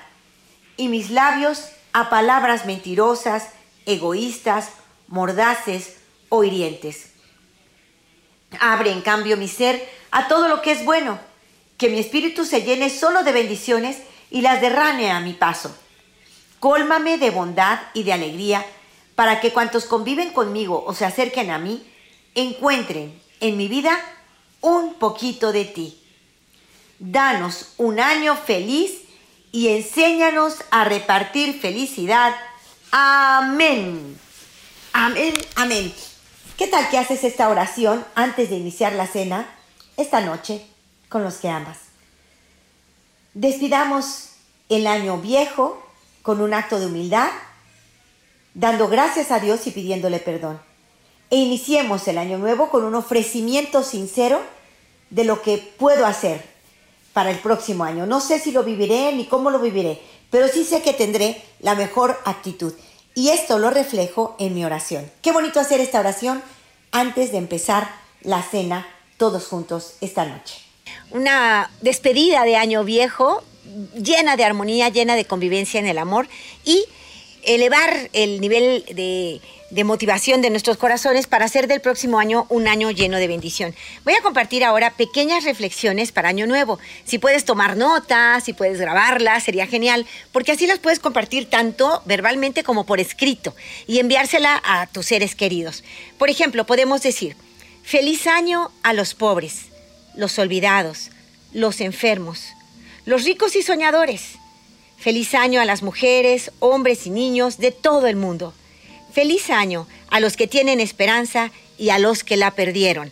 y 0.77 0.88
mis 0.88 1.10
labios 1.10 1.70
a 1.93 2.10
palabras 2.10 2.65
mentirosas, 2.65 3.50
egoístas, 3.86 4.70
mordaces 5.08 5.98
o 6.29 6.43
hirientes. 6.43 7.12
Abre 8.60 8.91
en 8.91 9.01
cambio 9.01 9.38
mi 9.38 9.48
ser 9.48 9.88
a 10.12 10.27
todo 10.27 10.48
lo 10.48 10.62
que 10.62 10.72
es 10.72 10.86
bueno, 10.86 11.20
que 11.77 11.89
mi 11.89 12.00
espíritu 12.00 12.46
se 12.46 12.63
llene 12.63 12.89
solo 12.89 13.24
de 13.24 13.32
bendiciones 13.32 13.98
y 14.29 14.41
las 14.41 14.62
derrame 14.62 15.12
a 15.12 15.20
mi 15.20 15.34
paso. 15.34 15.75
Cólmame 16.60 17.17
de 17.17 17.29
bondad 17.29 17.79
y 17.93 18.03
de 18.03 18.13
alegría 18.13 18.65
para 19.15 19.39
que 19.41 19.51
cuantos 19.51 19.86
conviven 19.86 20.32
conmigo 20.32 20.84
o 20.86 20.93
se 20.93 21.05
acerquen 21.05 21.51
a 21.51 21.60
mí, 21.60 21.86
encuentren 22.36 23.20
en 23.39 23.58
mi 23.58 23.67
vida 23.67 24.00
un 24.62 24.96
poquito 24.96 25.51
de 25.51 25.65
ti. 25.65 26.00
Danos 27.00 27.74
un 27.77 28.00
año 28.00 28.36
feliz 28.36 29.01
y 29.51 29.70
enséñanos 29.70 30.55
a 30.72 30.84
repartir 30.84 31.60
felicidad. 31.60 32.34
Amén. 32.91 34.17
Amén, 34.93 35.34
amén. 35.55 35.93
¿Qué 36.58 36.67
tal 36.67 36.89
que 36.89 36.98
haces 36.98 37.24
esta 37.24 37.50
oración 37.50 38.05
antes 38.15 38.50
de 38.50 38.58
iniciar 38.58 38.93
la 38.93 39.08
cena 39.08 39.50
esta 39.98 40.22
noche 40.22 40.65
con 41.10 41.24
los 41.24 41.36
que 41.36 41.50
amas? 41.50 41.77
Despidamos 43.34 44.29
el 44.70 44.88
año 44.88 45.17
viejo 45.17 45.84
con 46.22 46.41
un 46.41 46.53
acto 46.53 46.79
de 46.79 46.86
humildad, 46.86 47.29
dando 48.53 48.88
gracias 48.88 49.31
a 49.31 49.39
Dios 49.39 49.65
y 49.67 49.72
pidiéndole 49.72 50.19
perdón. 50.19 50.60
E 51.29 51.38
iniciemos 51.38 52.07
el 52.07 52.17
año 52.17 52.38
nuevo 52.38 52.69
con 52.69 52.83
un 52.83 52.95
ofrecimiento 52.95 53.83
sincero 53.83 54.41
de 55.10 55.24
lo 55.24 55.41
que 55.41 55.57
puedo 55.57 56.05
hacer 56.05 56.43
para 57.13 57.31
el 57.31 57.39
próximo 57.39 57.83
año. 57.83 58.05
No 58.05 58.19
sé 58.19 58.39
si 58.39 58.51
lo 58.51 58.63
viviré 58.63 59.13
ni 59.13 59.25
cómo 59.25 59.50
lo 59.50 59.60
viviré, 59.60 60.01
pero 60.29 60.48
sí 60.48 60.63
sé 60.63 60.81
que 60.81 60.93
tendré 60.93 61.41
la 61.60 61.75
mejor 61.75 62.19
actitud. 62.25 62.74
Y 63.15 63.29
esto 63.29 63.60
lo 63.60 63.69
reflejo 63.69 64.36
en 64.39 64.55
mi 64.55 64.65
oración. 64.65 65.10
Qué 65.22 65.31
bonito 65.31 65.60
hacer 65.60 65.79
esta 65.79 66.00
oración 66.00 66.41
antes 66.91 67.31
de 67.31 67.38
empezar 67.38 67.89
la 68.22 68.41
cena 68.41 68.88
todos 69.17 69.48
juntos 69.48 69.95
esta 70.01 70.25
noche. 70.25 70.55
Una 71.12 71.69
despedida 71.81 72.43
de 72.43 72.55
año 72.55 72.83
viejo 72.83 73.43
llena 73.95 74.36
de 74.36 74.43
armonía, 74.43 74.89
llena 74.89 75.15
de 75.15 75.25
convivencia 75.25 75.79
en 75.79 75.86
el 75.86 75.98
amor 75.98 76.27
y 76.65 76.86
elevar 77.45 78.09
el 78.13 78.41
nivel 78.41 78.83
de 79.69 79.83
motivación 79.83 80.41
de 80.41 80.50
nuestros 80.50 80.77
corazones 80.77 81.25
para 81.25 81.45
hacer 81.45 81.67
del 81.67 81.81
próximo 81.81 82.19
año 82.19 82.45
un 82.50 82.67
año 82.67 82.91
lleno 82.91 83.17
de 83.17 83.27
bendición. 83.27 83.73
Voy 84.03 84.13
a 84.13 84.21
compartir 84.21 84.63
ahora 84.63 84.91
pequeñas 84.91 85.43
reflexiones 85.43 86.12
para 86.12 86.29
Año 86.29 86.45
Nuevo. 86.45 86.79
Si 87.05 87.17
puedes 87.17 87.43
tomar 87.43 87.75
notas, 87.75 88.43
si 88.43 88.53
puedes 88.53 88.79
grabarlas, 88.79 89.43
sería 89.43 89.65
genial, 89.65 90.05
porque 90.31 90.51
así 90.51 90.67
las 90.67 90.79
puedes 90.79 91.00
compartir 91.00 91.50
tanto 91.50 92.03
verbalmente 92.05 92.63
como 92.63 92.85
por 92.85 93.00
escrito 93.00 93.55
y 93.88 94.00
enviársela 94.00 94.62
a 94.63 94.85
tus 94.88 95.07
seres 95.07 95.33
queridos. 95.35 95.83
Por 96.19 96.29
ejemplo, 96.29 96.65
podemos 96.65 97.01
decir, 97.01 97.35
feliz 97.83 98.27
año 98.27 98.71
a 98.83 98.93
los 98.93 99.15
pobres, 99.15 99.65
los 100.15 100.38
olvidados, 100.38 101.09
los 101.51 101.81
enfermos, 101.81 102.45
los 103.05 103.23
ricos 103.23 103.55
y 103.55 103.63
soñadores. 103.63 104.38
Feliz 105.03 105.36
año 105.36 105.60
a 105.60 105.65
las 105.65 105.83
mujeres, 105.83 106.53
hombres 106.60 107.05
y 107.07 107.10
niños 107.10 107.57
de 107.57 107.72
todo 107.72 108.07
el 108.07 108.15
mundo. 108.15 108.53
Feliz 109.12 109.50
año 109.50 109.86
a 110.10 110.22
los 110.22 110.38
que 110.38 110.48
tienen 110.48 110.79
esperanza 110.79 111.51
y 111.77 111.89
a 111.89 112.00
los 112.00 112.24
que 112.24 112.38
la 112.38 112.51
perdieron. 112.51 113.12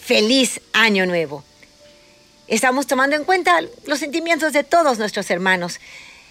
Feliz 0.00 0.60
año 0.72 1.04
nuevo. 1.04 1.42
Estamos 2.46 2.86
tomando 2.86 3.16
en 3.16 3.24
cuenta 3.24 3.60
los 3.86 3.98
sentimientos 3.98 4.52
de 4.52 4.62
todos 4.62 5.00
nuestros 5.00 5.28
hermanos. 5.32 5.80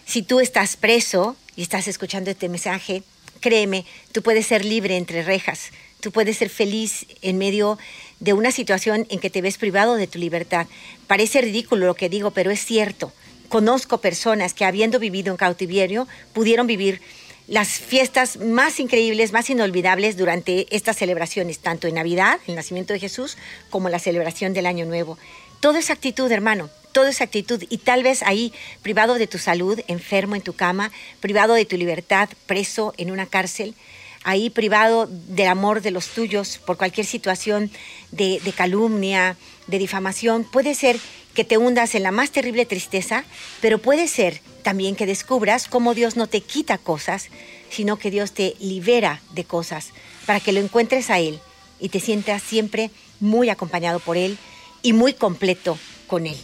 Si 0.06 0.22
tú 0.22 0.40
estás 0.40 0.78
preso 0.78 1.36
y 1.58 1.64
estás 1.64 1.90
escuchando 1.90 2.32
este 2.32 2.48
mensaje, 2.48 3.04
créeme, 3.42 3.86
tú 4.14 4.22
puedes 4.22 4.48
ser 4.48 4.64
libre 4.64 4.96
entre 4.96 5.24
rejas. 5.24 5.72
Tú 6.00 6.14
puedes 6.14 6.38
ser 6.38 6.50
feliz 6.50 7.06
en 7.22 7.38
medio 7.38 7.78
de 8.22 8.32
una 8.32 8.54
situación 8.54 9.08
en 9.10 9.20
que 9.20 9.30
te 9.30 9.42
ves 9.42 9.58
privado 9.58 9.96
de 9.96 10.08
tu 10.08 10.20
libertad. 10.20 10.68
Parece 11.06 11.42
ridículo 11.42 11.86
lo 11.86 11.96
que 11.96 12.08
digo, 12.08 12.32
pero 12.32 12.50
es 12.50 12.64
cierto. 12.64 13.12
Conozco 13.50 14.00
personas 14.00 14.54
que 14.54 14.66
habiendo 14.66 15.00
vivido 15.00 15.32
en 15.32 15.38
cautiverio 15.38 16.08
pudieron 16.34 16.68
vivir 16.68 17.02
las 17.48 17.70
fiestas 17.70 18.38
más 18.38 18.80
increíbles, 18.80 19.32
más 19.32 19.50
inolvidables 19.50 20.18
durante 20.18 20.66
estas 20.75 20.98
celebraciones, 20.98 21.60
tanto 21.60 21.88
en 21.88 21.96
Navidad, 21.96 22.40
el 22.48 22.56
nacimiento 22.56 22.94
de 22.94 23.00
Jesús, 23.00 23.38
como 23.70 23.90
la 23.90 24.00
celebración 24.00 24.54
del 24.54 24.66
Año 24.66 24.86
Nuevo. 24.86 25.18
Todo 25.60 25.78
es 25.78 25.90
actitud, 25.90 26.32
hermano, 26.32 26.70
todo 26.92 27.08
es 27.08 27.22
actitud. 27.22 27.64
Y 27.70 27.78
tal 27.80 28.04
vez 28.04 28.24
ahí, 28.24 28.52
privado 28.82 29.16
de 29.16 29.28
tu 29.28 29.38
salud, 29.38 29.80
enfermo 29.88 30.36
en 30.36 30.42
tu 30.42 30.54
cama, 30.54 30.92
privado 31.20 31.54
de 31.54 31.66
tu 31.66 31.78
libertad, 31.78 32.30
preso 32.48 32.94
en 32.98 33.12
una 33.12 33.25
cárcel, 33.28 33.75
ahí 34.24 34.50
privado 34.50 35.08
del 35.08 35.48
amor 35.48 35.82
de 35.82 35.92
los 35.92 36.08
tuyos 36.08 36.58
por 36.58 36.78
cualquier 36.78 37.06
situación 37.06 37.70
de, 38.12 38.40
de 38.44 38.52
calumnia, 38.54 39.38
de 39.68 39.78
difamación, 39.78 40.46
puede 40.46 40.74
ser 40.74 41.00
que 41.36 41.44
te 41.44 41.58
hundas 41.60 41.94
en 41.94 42.01
la 42.01 42.12
más 42.12 42.32
terrible 42.32 42.65
tristeza, 42.65 43.25
pero 43.62 43.77
puede 43.77 44.08
ser 44.08 44.42
también 44.63 44.96
que 44.96 45.06
descubras 45.06 45.68
cómo 45.68 45.94
Dios 45.94 46.15
no 46.15 46.25
te 46.25 46.42
quita 46.42 46.80
cosas, 46.80 47.27
sino 47.70 48.00
que 48.00 48.10
Dios 48.10 48.32
te 48.32 48.56
libera 48.60 49.22
de 49.34 49.44
cosas 49.44 49.89
para 50.25 50.39
que 50.39 50.54
lo 50.54 50.62
encuentres 50.62 51.12
a 51.12 51.20
Él 51.20 51.39
y 51.80 51.89
te 51.89 52.00
sientas 52.00 52.42
siempre 52.42 52.89
muy 53.20 53.50
acompañado 53.50 54.00
por 54.00 54.18
Él 54.18 54.39
y 54.82 54.94
muy 54.94 55.13
completo 55.13 55.77
con 56.08 56.25
Él. 56.25 56.38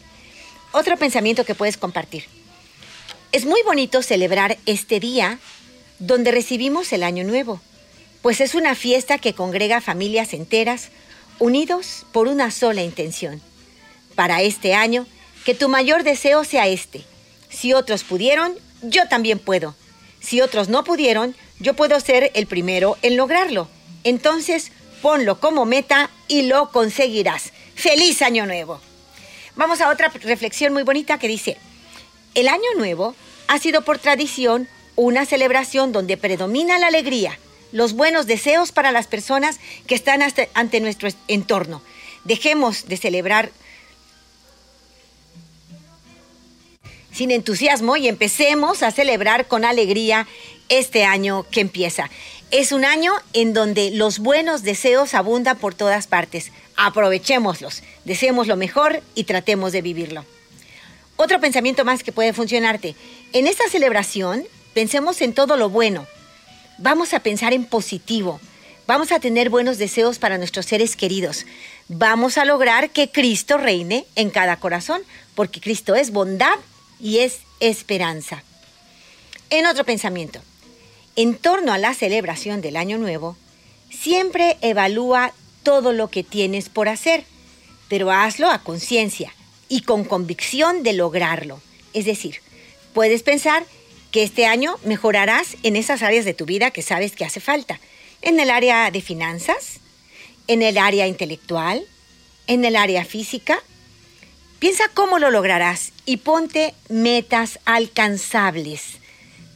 Otro 0.73 0.97
pensamiento 0.97 1.45
que 1.45 1.55
puedes 1.55 1.77
compartir. 1.77 2.25
Es 3.31 3.45
muy 3.45 3.63
bonito 3.63 4.03
celebrar 4.03 4.57
este 4.65 4.99
día 4.99 5.39
donde 5.99 6.31
recibimos 6.31 6.91
el 6.93 7.03
Año 7.03 7.23
Nuevo, 7.23 7.61
pues 8.21 8.41
es 8.41 8.55
una 8.55 8.75
fiesta 8.75 9.17
que 9.17 9.33
congrega 9.33 9.81
familias 9.81 10.33
enteras 10.33 10.89
unidos 11.39 12.05
por 12.11 12.27
una 12.27 12.51
sola 12.51 12.83
intención, 12.83 13.41
para 14.21 14.43
este 14.43 14.75
año, 14.75 15.07
que 15.45 15.55
tu 15.55 15.67
mayor 15.67 16.03
deseo 16.03 16.43
sea 16.43 16.67
este. 16.67 17.01
Si 17.49 17.73
otros 17.73 18.03
pudieron, 18.03 18.53
yo 18.83 19.07
también 19.07 19.39
puedo. 19.39 19.73
Si 20.19 20.41
otros 20.41 20.69
no 20.69 20.83
pudieron, 20.83 21.35
yo 21.59 21.73
puedo 21.73 21.99
ser 21.99 22.29
el 22.35 22.45
primero 22.45 22.99
en 23.01 23.17
lograrlo. 23.17 23.67
Entonces, 24.03 24.71
ponlo 25.01 25.39
como 25.39 25.65
meta 25.65 26.11
y 26.27 26.43
lo 26.43 26.69
conseguirás. 26.69 27.51
¡Feliz 27.73 28.21
Año 28.21 28.45
Nuevo! 28.45 28.79
Vamos 29.55 29.81
a 29.81 29.89
otra 29.89 30.09
reflexión 30.09 30.71
muy 30.71 30.83
bonita 30.83 31.17
que 31.17 31.27
dice, 31.27 31.57
el 32.35 32.47
Año 32.47 32.61
Nuevo 32.77 33.15
ha 33.47 33.57
sido 33.57 33.81
por 33.81 33.97
tradición 33.97 34.67
una 34.95 35.25
celebración 35.25 35.93
donde 35.93 36.15
predomina 36.15 36.77
la 36.77 36.89
alegría, 36.89 37.39
los 37.71 37.93
buenos 37.93 38.27
deseos 38.27 38.71
para 38.71 38.91
las 38.91 39.07
personas 39.07 39.59
que 39.87 39.95
están 39.95 40.21
ante 40.53 40.79
nuestro 40.79 41.09
entorno. 41.27 41.81
Dejemos 42.23 42.87
de 42.87 42.97
celebrar 42.97 43.49
sin 47.13 47.31
entusiasmo 47.31 47.97
y 47.97 48.07
empecemos 48.07 48.83
a 48.83 48.91
celebrar 48.91 49.47
con 49.47 49.65
alegría 49.65 50.27
este 50.69 51.03
año 51.03 51.45
que 51.51 51.61
empieza. 51.61 52.09
Es 52.49 52.71
un 52.71 52.85
año 52.85 53.13
en 53.33 53.53
donde 53.53 53.91
los 53.91 54.19
buenos 54.19 54.63
deseos 54.63 55.13
abundan 55.13 55.57
por 55.57 55.73
todas 55.73 56.07
partes. 56.07 56.51
Aprovechémoslos, 56.75 57.83
deseemos 58.05 58.47
lo 58.47 58.55
mejor 58.55 59.01
y 59.15 59.25
tratemos 59.25 59.71
de 59.71 59.81
vivirlo. 59.81 60.25
Otro 61.17 61.39
pensamiento 61.39 61.85
más 61.85 62.03
que 62.03 62.11
puede 62.11 62.33
funcionarte. 62.33 62.95
En 63.33 63.47
esta 63.47 63.69
celebración, 63.69 64.43
pensemos 64.73 65.21
en 65.21 65.33
todo 65.33 65.55
lo 65.55 65.69
bueno. 65.69 66.07
Vamos 66.77 67.13
a 67.13 67.19
pensar 67.19 67.53
en 67.53 67.65
positivo. 67.65 68.39
Vamos 68.87 69.11
a 69.11 69.19
tener 69.19 69.49
buenos 69.49 69.77
deseos 69.77 70.19
para 70.19 70.37
nuestros 70.37 70.65
seres 70.65 70.95
queridos. 70.95 71.45
Vamos 71.87 72.37
a 72.37 72.45
lograr 72.45 72.89
que 72.89 73.11
Cristo 73.11 73.57
reine 73.57 74.05
en 74.15 74.29
cada 74.29 74.57
corazón, 74.57 75.01
porque 75.35 75.61
Cristo 75.61 75.95
es 75.95 76.11
bondad 76.11 76.57
y 77.01 77.19
es 77.19 77.39
esperanza. 77.59 78.43
En 79.49 79.65
otro 79.65 79.83
pensamiento, 79.83 80.39
en 81.15 81.35
torno 81.35 81.73
a 81.73 81.77
la 81.77 81.93
celebración 81.93 82.61
del 82.61 82.77
Año 82.77 82.97
Nuevo, 82.97 83.35
siempre 83.89 84.57
evalúa 84.61 85.33
todo 85.63 85.93
lo 85.93 86.09
que 86.09 86.23
tienes 86.23 86.69
por 86.69 86.87
hacer, 86.87 87.25
pero 87.89 88.11
hazlo 88.11 88.49
a 88.49 88.63
conciencia 88.63 89.33
y 89.67 89.81
con 89.81 90.03
convicción 90.03 90.83
de 90.83 90.93
lograrlo. 90.93 91.61
Es 91.93 92.05
decir, 92.05 92.37
puedes 92.93 93.23
pensar 93.23 93.65
que 94.11 94.23
este 94.23 94.45
año 94.45 94.77
mejorarás 94.83 95.57
en 95.63 95.75
esas 95.75 96.01
áreas 96.01 96.25
de 96.25 96.33
tu 96.33 96.45
vida 96.45 96.71
que 96.71 96.81
sabes 96.81 97.13
que 97.13 97.25
hace 97.25 97.39
falta, 97.39 97.79
en 98.21 98.39
el 98.39 98.49
área 98.49 98.91
de 98.91 99.01
finanzas, 99.01 99.79
en 100.47 100.61
el 100.61 100.77
área 100.77 101.07
intelectual, 101.07 101.85
en 102.47 102.65
el 102.65 102.75
área 102.75 103.05
física. 103.05 103.61
Piensa 104.61 104.83
cómo 104.93 105.17
lo 105.17 105.31
lograrás 105.31 105.91
y 106.05 106.17
ponte 106.17 106.75
metas 106.87 107.57
alcanzables 107.65 108.99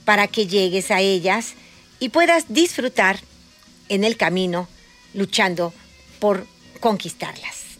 para 0.03 0.25
que 0.25 0.47
llegues 0.47 0.89
a 0.89 0.99
ellas 0.99 1.53
y 1.99 2.09
puedas 2.09 2.45
disfrutar 2.49 3.19
en 3.87 4.03
el 4.03 4.17
camino 4.17 4.67
luchando 5.13 5.75
por 6.17 6.47
conquistarlas. 6.79 7.77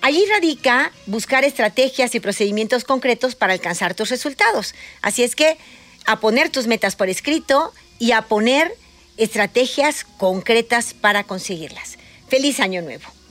Allí 0.00 0.24
radica 0.26 0.92
buscar 1.06 1.42
estrategias 1.42 2.14
y 2.14 2.20
procedimientos 2.20 2.84
concretos 2.84 3.34
para 3.34 3.52
alcanzar 3.52 3.94
tus 3.94 4.10
resultados. 4.10 4.76
Así 5.02 5.24
es 5.24 5.34
que 5.34 5.58
a 6.06 6.20
poner 6.20 6.50
tus 6.50 6.68
metas 6.68 6.94
por 6.94 7.08
escrito 7.08 7.74
y 7.98 8.12
a 8.12 8.22
poner 8.22 8.72
estrategias 9.16 10.04
concretas 10.18 10.94
para 10.94 11.24
conseguirlas. 11.24 11.98
Feliz 12.28 12.60
año 12.60 12.80
nuevo. 12.80 13.23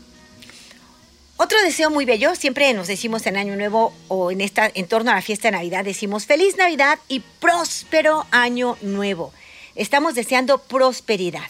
Otro 1.35 1.59
deseo 1.63 1.89
muy 1.89 2.05
bello, 2.05 2.35
siempre 2.35 2.71
nos 2.73 2.87
decimos 2.87 3.25
en 3.25 3.37
Año 3.37 3.55
Nuevo 3.55 3.91
o 4.07 4.29
en, 4.29 4.39
esta, 4.39 4.71
en 4.73 4.87
torno 4.87 5.09
a 5.09 5.15
la 5.15 5.21
fiesta 5.21 5.47
de 5.47 5.53
Navidad, 5.53 5.83
decimos 5.83 6.27
feliz 6.27 6.57
Navidad 6.57 6.99
y 7.07 7.21
próspero 7.39 8.27
año 8.29 8.77
nuevo. 8.81 9.33
Estamos 9.75 10.13
deseando 10.13 10.59
prosperidad. 10.59 11.49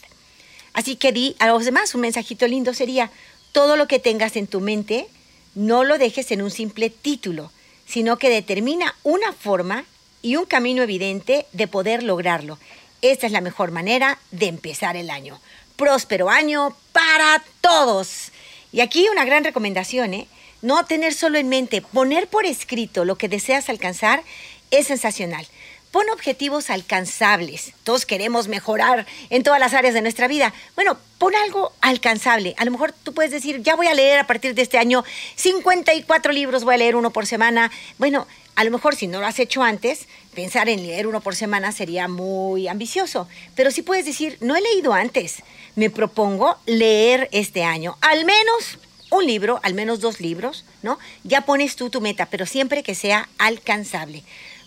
Así 0.72 0.96
que 0.96 1.12
di 1.12 1.36
a 1.40 1.48
los 1.48 1.66
demás 1.66 1.94
un 1.96 2.02
mensajito 2.02 2.48
lindo 2.48 2.74
sería, 2.74 3.12
todo 3.52 3.76
lo 3.76 3.88
que 3.88 4.00
tengas 4.00 4.38
en 4.38 4.48
tu 4.48 4.62
mente, 4.62 5.08
no 5.54 5.84
lo 5.84 5.98
dejes 5.98 6.32
en 6.32 6.42
un 6.42 6.50
simple 6.50 6.90
título, 6.90 7.52
sino 7.86 8.18
que 8.18 8.30
determina 8.30 8.96
una 9.04 9.34
forma 9.34 9.84
y 10.22 10.38
un 10.38 10.46
camino 10.46 10.82
evidente 10.82 11.46
de 11.52 11.68
poder 11.68 12.04
lograrlo. 12.04 12.58
Esta 13.02 13.26
es 13.26 13.34
la 13.34 13.42
mejor 13.42 13.72
manera 13.72 14.18
de 14.32 14.48
empezar 14.48 14.96
el 14.96 15.10
año. 15.10 15.42
Próspero 15.76 16.30
año 16.30 16.74
para 16.94 17.44
todos. 17.60 18.32
Y 18.74 18.82
aquí 18.82 19.08
una 19.08 19.24
gran 19.24 19.44
recomendación, 19.44 20.16
¿eh? 20.16 20.28
No 20.64 20.84
tener 20.86 21.14
solo 21.14 21.38
en 21.38 21.48
mente, 21.48 21.82
poner 21.82 22.28
por 22.28 22.46
escrito 22.46 23.06
lo 23.06 23.18
que 23.18 23.30
deseas 23.30 23.70
alcanzar 23.70 24.24
es 24.72 24.88
sensacional. 24.88 25.46
Pon 25.94 26.10
objetivos 26.10 26.72
alcanzables. 26.72 27.74
Todos 27.84 28.08
queremos 28.08 28.48
mejorar 28.48 29.06
en 29.30 29.44
todas 29.44 29.60
las 29.60 29.76
áreas 29.76 29.94
de 29.94 30.02
nuestra 30.02 30.28
vida. 30.28 30.52
Bueno, 30.74 30.98
pon 31.20 31.36
algo 31.36 31.72
alcanzable. 31.82 32.56
A 32.58 32.66
lo 32.66 32.72
mejor 32.72 32.94
tú 33.04 33.14
puedes 33.14 33.32
decir, 33.32 33.62
ya 33.62 33.76
voy 33.76 33.86
a 33.86 33.94
leer 33.94 34.18
a 34.18 34.26
partir 34.26 34.56
de 34.56 34.64
este 34.64 34.80
año 34.80 35.04
54 35.36 36.34
libros, 36.34 36.64
voy 36.64 36.74
a 36.74 36.78
leer 36.80 36.96
uno 36.96 37.12
por 37.12 37.28
semana. 37.28 37.72
Bueno, 38.00 38.26
a 38.56 38.64
lo 38.64 38.72
mejor 38.72 38.96
si 38.96 39.06
no 39.06 39.20
lo 39.20 39.28
has 39.28 39.38
hecho 39.38 39.62
antes, 39.62 40.08
pensar 40.34 40.68
en 40.68 40.82
leer 40.82 41.06
uno 41.06 41.22
por 41.22 41.36
semana 41.36 41.72
sería 41.72 42.08
muy 42.08 42.68
ambicioso. 42.68 43.28
Pero 43.54 43.70
sí 43.70 43.84
puedes 43.84 44.06
decir, 44.06 44.40
no 44.42 44.56
he 44.56 44.62
leído 44.62 44.94
antes. 44.94 45.44
Me 45.76 45.92
propongo 45.92 46.58
leer 46.66 47.30
este 47.32 47.64
año 47.64 48.00
al 48.02 48.26
menos 48.26 48.80
un 49.12 49.28
libro, 49.28 49.60
al 49.62 49.76
menos 49.76 50.00
dos 50.00 50.22
libros, 50.22 50.66
¿no? 50.82 50.98
Ya 51.24 51.42
pones 51.42 51.76
tú 51.76 51.92
tu 51.92 52.02
meta, 52.02 52.26
pero 52.26 52.48
siempre 52.48 52.82
que 52.82 52.96
sea 52.96 53.30
alcanzable. 53.38 54.24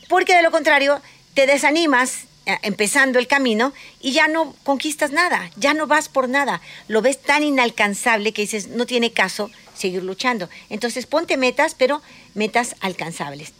Porque 0.09 0.37
de 0.37 0.43
lo 0.43 0.53
contrario, 0.53 1.01
te 1.37 1.47
desanimas 1.47 2.25
eh, 2.47 2.57
empezando 2.63 3.19
el 3.19 3.29
camino 3.29 3.75
y 4.01 4.13
ya 4.13 4.27
no 4.27 4.57
conquistas 4.65 5.13
nada, 5.13 5.51
ya 5.57 5.75
no 5.75 5.87
vas 5.87 6.09
por 6.09 6.31
nada. 6.31 6.63
Lo 6.89 7.03
ves 7.03 7.21
tan 7.21 7.43
inalcanzable 7.43 8.33
que 8.33 8.43
dices, 8.43 8.69
no 8.69 8.87
tiene 8.87 9.13
caso 9.13 9.51
seguir 9.77 10.03
luchando. 10.03 10.49
Entonces 10.71 11.05
ponte 11.05 11.37
metas, 11.37 11.75
pero 11.75 12.01
metas 12.33 12.75
alcanzables. 12.81 13.53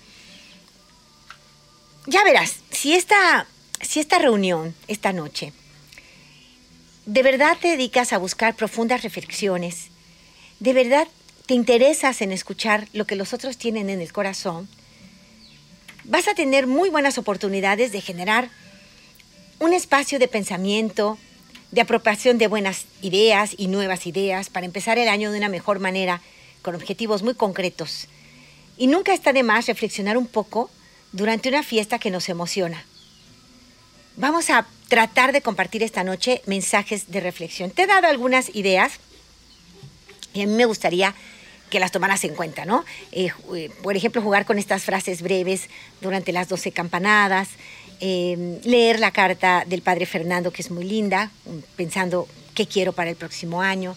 Ya 2.07 2.25
verás, 2.25 2.61
si 2.71 2.95
esta, 2.95 3.47
si 3.83 4.01
esta 4.01 4.19
reunión, 4.19 4.75
esta 4.89 5.13
noche, 5.13 5.53
de 7.05 7.23
verdad 7.23 7.59
te 7.61 7.69
dedicas 7.69 8.15
a 8.15 8.19
buscar 8.19 8.57
profundas 8.57 9.03
reflexiones, 9.03 9.89
de 10.61 10.73
verdad 10.73 11.09
te 11.45 11.53
interesas 11.53 12.23
en 12.23 12.33
escuchar 12.33 12.89
lo 12.95 13.07
que 13.07 13.17
los 13.17 13.35
otros 13.35 13.59
tienen 13.59 13.91
en 13.91 14.01
el 14.01 14.15
corazón, 14.15 14.67
vas 16.09 16.29
a 16.29 16.35
tener 16.35 16.67
muy 16.67 16.89
buenas 16.89 17.19
oportunidades 17.19 17.93
de 17.93 18.01
generar 18.01 18.49
un 19.59 19.73
espacio 19.73 20.19
de 20.19 20.29
pensamiento, 20.29 21.19
de 21.73 21.81
apropiación 21.81 22.39
de 22.39 22.47
buenas 22.47 22.85
ideas 23.03 23.55
y 23.57 23.69
nuevas 23.69 24.07
ideas 24.07 24.49
para 24.49 24.67
empezar 24.67 24.99
el 24.99 25.09
año 25.09 25.33
de 25.33 25.39
una 25.39 25.49
mejor 25.49 25.81
manera, 25.81 26.23
con 26.63 26.75
objetivos 26.75 27.23
muy 27.23 27.35
concretos. 27.35 28.07
Y 28.77 28.87
nunca 28.87 29.15
está 29.15 29.33
de 29.33 29.43
más 29.43 29.67
reflexionar 29.67 30.17
un 30.17 30.27
poco 30.27 30.71
durante 31.13 31.49
una 31.49 31.63
fiesta 31.63 31.99
que 31.99 32.11
nos 32.11 32.29
emociona. 32.29 32.85
Vamos 34.17 34.51
a 34.51 34.67
tratar 34.89 35.33
de 35.33 35.43
compartir 35.43 35.83
esta 35.83 36.05
noche 36.05 36.43
mensajes 36.47 37.11
de 37.11 37.21
reflexión. 37.21 37.71
Te 37.71 37.83
he 37.83 37.87
dado 37.87 38.07
algunas 38.07 38.55
ideas 38.55 38.93
y 40.33 40.43
a 40.43 40.47
mí 40.47 40.53
me 40.53 40.67
gustaría 40.67 41.15
que 41.71 41.81
las 41.81 41.93
tomaras 41.93 42.25
en 42.25 42.35
cuenta, 42.35 42.65
¿no? 42.65 42.85
Eh, 43.13 43.31
eh, 43.55 43.71
por 43.83 43.97
ejemplo, 43.97 44.23
jugar 44.23 44.45
con 44.45 44.59
estas 44.59 44.85
frases 44.85 45.23
breves 45.23 45.69
durante 46.01 46.33
las 46.33 46.49
12 46.49 46.73
campanadas, 46.73 47.49
em, 48.01 48.61
leer 48.63 49.01
la 49.01 49.11
carta 49.11 49.65
del 49.67 49.83
padre 49.83 50.07
Fernando, 50.07 50.53
que 50.53 50.63
es 50.63 50.71
muy 50.71 50.85
linda, 50.85 51.31
pensando 51.77 52.29
qué 52.55 52.67
quiero 52.67 52.93
para 52.93 53.11
el 53.11 53.17
próximo 53.17 53.63
año, 53.63 53.97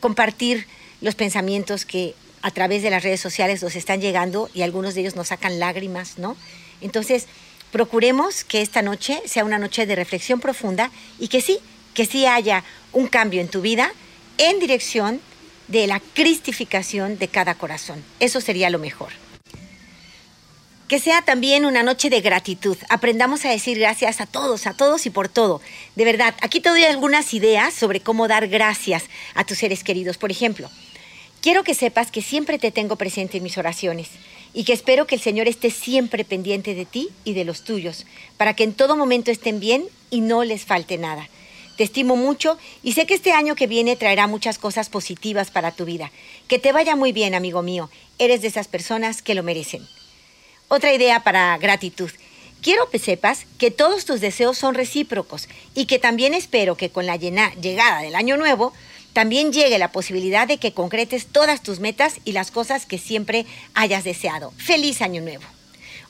compartir 0.00 0.66
los 1.00 1.14
pensamientos 1.14 1.84
que 1.84 2.14
a 2.42 2.50
través 2.50 2.82
de 2.82 2.90
las 2.90 3.02
redes 3.02 3.20
sociales 3.20 3.62
nos 3.62 3.74
están 3.74 4.00
llegando 4.00 4.50
y 4.54 4.62
algunos 4.62 4.94
de 4.94 5.00
ellos 5.00 5.16
nos 5.16 5.28
sacan 5.28 5.58
lágrimas, 5.58 6.18
¿no? 6.18 6.36
Entonces, 6.80 7.26
procuremos 7.72 8.44
que 8.44 8.60
esta 8.60 8.82
noche 8.82 9.22
sea 9.26 9.44
una 9.44 9.58
noche 9.58 9.86
de 9.86 9.96
reflexión 9.96 10.40
profunda 10.40 10.90
y 11.18 11.28
que 11.28 11.40
sí, 11.40 11.58
que 11.94 12.06
sí 12.06 12.26
haya 12.26 12.62
un 12.92 13.08
cambio 13.08 13.40
en 13.40 13.48
tu 13.48 13.62
vida 13.62 13.92
en 14.38 14.60
dirección 14.60 15.20
de 15.68 15.86
la 15.86 16.00
cristificación 16.00 17.18
de 17.18 17.28
cada 17.28 17.54
corazón. 17.54 18.02
Eso 18.20 18.40
sería 18.40 18.70
lo 18.70 18.78
mejor. 18.78 19.10
Que 20.88 20.98
sea 20.98 21.22
también 21.22 21.64
una 21.64 21.82
noche 21.82 22.10
de 22.10 22.20
gratitud. 22.20 22.76
Aprendamos 22.90 23.44
a 23.44 23.50
decir 23.50 23.78
gracias 23.78 24.20
a 24.20 24.26
todos, 24.26 24.66
a 24.66 24.74
todos 24.74 25.06
y 25.06 25.10
por 25.10 25.28
todo. 25.28 25.60
De 25.96 26.04
verdad, 26.04 26.34
aquí 26.42 26.60
te 26.60 26.68
doy 26.68 26.84
algunas 26.84 27.32
ideas 27.32 27.72
sobre 27.72 28.00
cómo 28.00 28.28
dar 28.28 28.48
gracias 28.48 29.04
a 29.34 29.44
tus 29.44 29.58
seres 29.58 29.82
queridos. 29.82 30.18
Por 30.18 30.30
ejemplo, 30.30 30.70
quiero 31.40 31.64
que 31.64 31.74
sepas 31.74 32.10
que 32.10 32.20
siempre 32.20 32.58
te 32.58 32.70
tengo 32.70 32.96
presente 32.96 33.38
en 33.38 33.42
mis 33.44 33.56
oraciones 33.56 34.10
y 34.52 34.64
que 34.64 34.72
espero 34.72 35.06
que 35.06 35.16
el 35.16 35.20
Señor 35.20 35.48
esté 35.48 35.70
siempre 35.70 36.24
pendiente 36.24 36.74
de 36.74 36.84
ti 36.84 37.08
y 37.24 37.32
de 37.34 37.44
los 37.44 37.64
tuyos, 37.64 38.06
para 38.36 38.54
que 38.54 38.64
en 38.64 38.72
todo 38.72 38.96
momento 38.96 39.30
estén 39.30 39.58
bien 39.60 39.84
y 40.10 40.20
no 40.20 40.44
les 40.44 40.64
falte 40.64 40.96
nada. 40.96 41.28
Te 41.76 41.84
estimo 41.84 42.16
mucho 42.16 42.56
y 42.82 42.92
sé 42.92 43.06
que 43.06 43.14
este 43.14 43.32
año 43.32 43.56
que 43.56 43.66
viene 43.66 43.96
traerá 43.96 44.26
muchas 44.26 44.58
cosas 44.58 44.88
positivas 44.88 45.50
para 45.50 45.72
tu 45.72 45.84
vida. 45.84 46.12
Que 46.46 46.58
te 46.58 46.72
vaya 46.72 46.94
muy 46.94 47.12
bien, 47.12 47.34
amigo 47.34 47.62
mío. 47.62 47.90
Eres 48.18 48.42
de 48.42 48.48
esas 48.48 48.68
personas 48.68 49.22
que 49.22 49.34
lo 49.34 49.42
merecen. 49.42 49.86
Otra 50.68 50.92
idea 50.92 51.24
para 51.24 51.58
gratitud. 51.58 52.10
Quiero 52.62 52.88
que 52.88 52.98
sepas 52.98 53.46
que 53.58 53.70
todos 53.70 54.04
tus 54.04 54.20
deseos 54.20 54.56
son 54.56 54.74
recíprocos 54.74 55.48
y 55.74 55.86
que 55.86 55.98
también 55.98 56.32
espero 56.32 56.76
que 56.76 56.90
con 56.90 57.06
la 57.06 57.16
llegada 57.16 58.00
del 58.00 58.14
año 58.14 58.36
nuevo 58.36 58.72
también 59.12 59.52
llegue 59.52 59.78
la 59.78 59.92
posibilidad 59.92 60.48
de 60.48 60.58
que 60.58 60.72
concretes 60.72 61.26
todas 61.26 61.62
tus 61.62 61.80
metas 61.80 62.20
y 62.24 62.32
las 62.32 62.50
cosas 62.50 62.86
que 62.86 62.98
siempre 62.98 63.46
hayas 63.74 64.04
deseado. 64.04 64.52
Feliz 64.56 65.02
año 65.02 65.20
nuevo. 65.20 65.44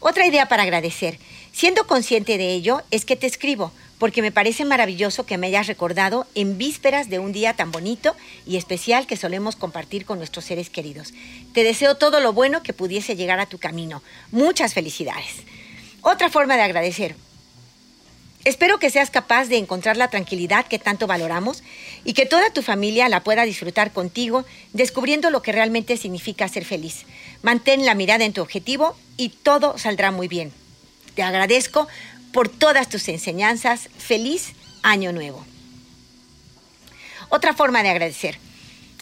Otra 0.01 0.27
idea 0.27 0.47
para 0.47 0.63
agradecer. 0.63 1.19
Siendo 1.53 1.87
consciente 1.87 2.39
de 2.39 2.53
ello, 2.53 2.83
es 2.91 3.05
que 3.05 3.17
te 3.17 3.27
escribo 3.27 3.73
porque 4.05 4.21
me 4.21 4.33
parece 4.33 4.67
maravilloso 4.67 5.25
que 5.25 5.39
me 5.39 5.47
hayas 5.47 5.67
recordado 5.67 6.27
en 6.35 6.59
vísperas 6.59 7.09
de 7.09 7.19
un 7.19 7.33
día 7.33 7.55
tan 7.55 7.73
bonito 7.73 8.15
y 8.47 8.59
especial 8.59 9.07
que 9.07 9.17
solemos 9.17 9.57
compartir 9.57 10.05
con 10.05 10.19
nuestros 10.19 10.45
seres 10.45 10.69
queridos. 10.69 11.15
Te 11.55 11.65
deseo 11.65 11.95
todo 11.95 12.21
lo 12.21 12.35
bueno 12.35 12.63
que 12.63 12.75
pudiese 12.75 13.17
llegar 13.17 13.41
a 13.41 13.47
tu 13.47 13.57
camino. 13.57 14.03
Muchas 14.31 14.75
felicidades. 14.75 15.37
Otra 16.03 16.29
forma 16.29 16.57
de 16.57 16.61
agradecer. 16.65 17.17
Espero 18.45 18.79
que 18.79 18.91
seas 18.91 19.09
capaz 19.09 19.47
de 19.47 19.57
encontrar 19.57 19.97
la 19.97 20.09
tranquilidad 20.09 20.67
que 20.67 20.79
tanto 20.79 21.07
valoramos 21.07 21.63
y 22.05 22.13
que 22.13 22.27
toda 22.27 22.51
tu 22.51 22.61
familia 22.61 23.09
la 23.09 23.25
pueda 23.25 23.45
disfrutar 23.45 23.91
contigo, 23.91 24.45
descubriendo 24.75 25.31
lo 25.31 25.41
que 25.41 25.53
realmente 25.53 25.97
significa 25.97 26.47
ser 26.47 26.67
feliz. 26.67 27.07
Mantén 27.41 27.87
la 27.87 27.95
mirada 27.95 28.27
en 28.27 28.35
tu 28.35 28.43
objetivo 28.43 28.99
y 29.17 29.31
todo 29.31 29.79
saldrá 29.79 30.11
muy 30.11 30.29
bien. 30.29 30.53
Te 31.15 31.23
agradezco 31.23 31.87
por 32.35 32.49
todas 32.49 32.89
tus 32.89 33.09
enseñanzas. 33.09 33.89
Feliz 33.97 34.53
año 34.83 35.13
nuevo. 35.13 35.47
Otra 37.31 37.55
forma 37.55 37.83
de 37.83 37.91
agradecer. 37.91 38.39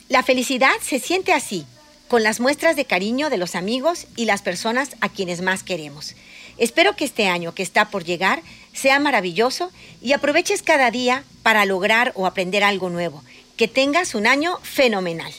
La 0.09 0.23
felicidad 0.23 0.75
se 0.83 1.01
siente 1.01 1.33
así, 1.33 1.65
con 2.09 2.23
las 2.23 2.41
muestras 2.41 2.77
de 2.77 2.85
cariño 2.85 3.31
de 3.31 3.39
los 3.39 3.55
amigos 3.55 4.07
y 4.17 4.27
las 4.27 4.43
personas 4.43 4.91
a 5.01 5.09
quienes 5.09 5.41
más 5.41 5.63
queremos. 5.63 6.15
Espero 6.59 6.95
que 6.95 7.07
este 7.07 7.27
año 7.27 7.55
que 7.55 7.63
está 7.63 7.89
por 7.89 8.05
llegar 8.05 8.43
sea 8.75 9.01
maravilloso 9.01 9.73
y 10.03 10.13
aproveches 10.13 10.63
cada 10.63 10.91
día 10.91 11.25
para 11.43 11.65
lograr 11.65 12.13
o 12.15 12.27
aprender 12.27 12.63
algo 12.63 12.91
nuevo. 12.91 13.25
Que 13.57 13.67
tengas 13.67 14.15
un 14.15 14.27
año 14.27 14.59
fenomenal. 14.63 15.33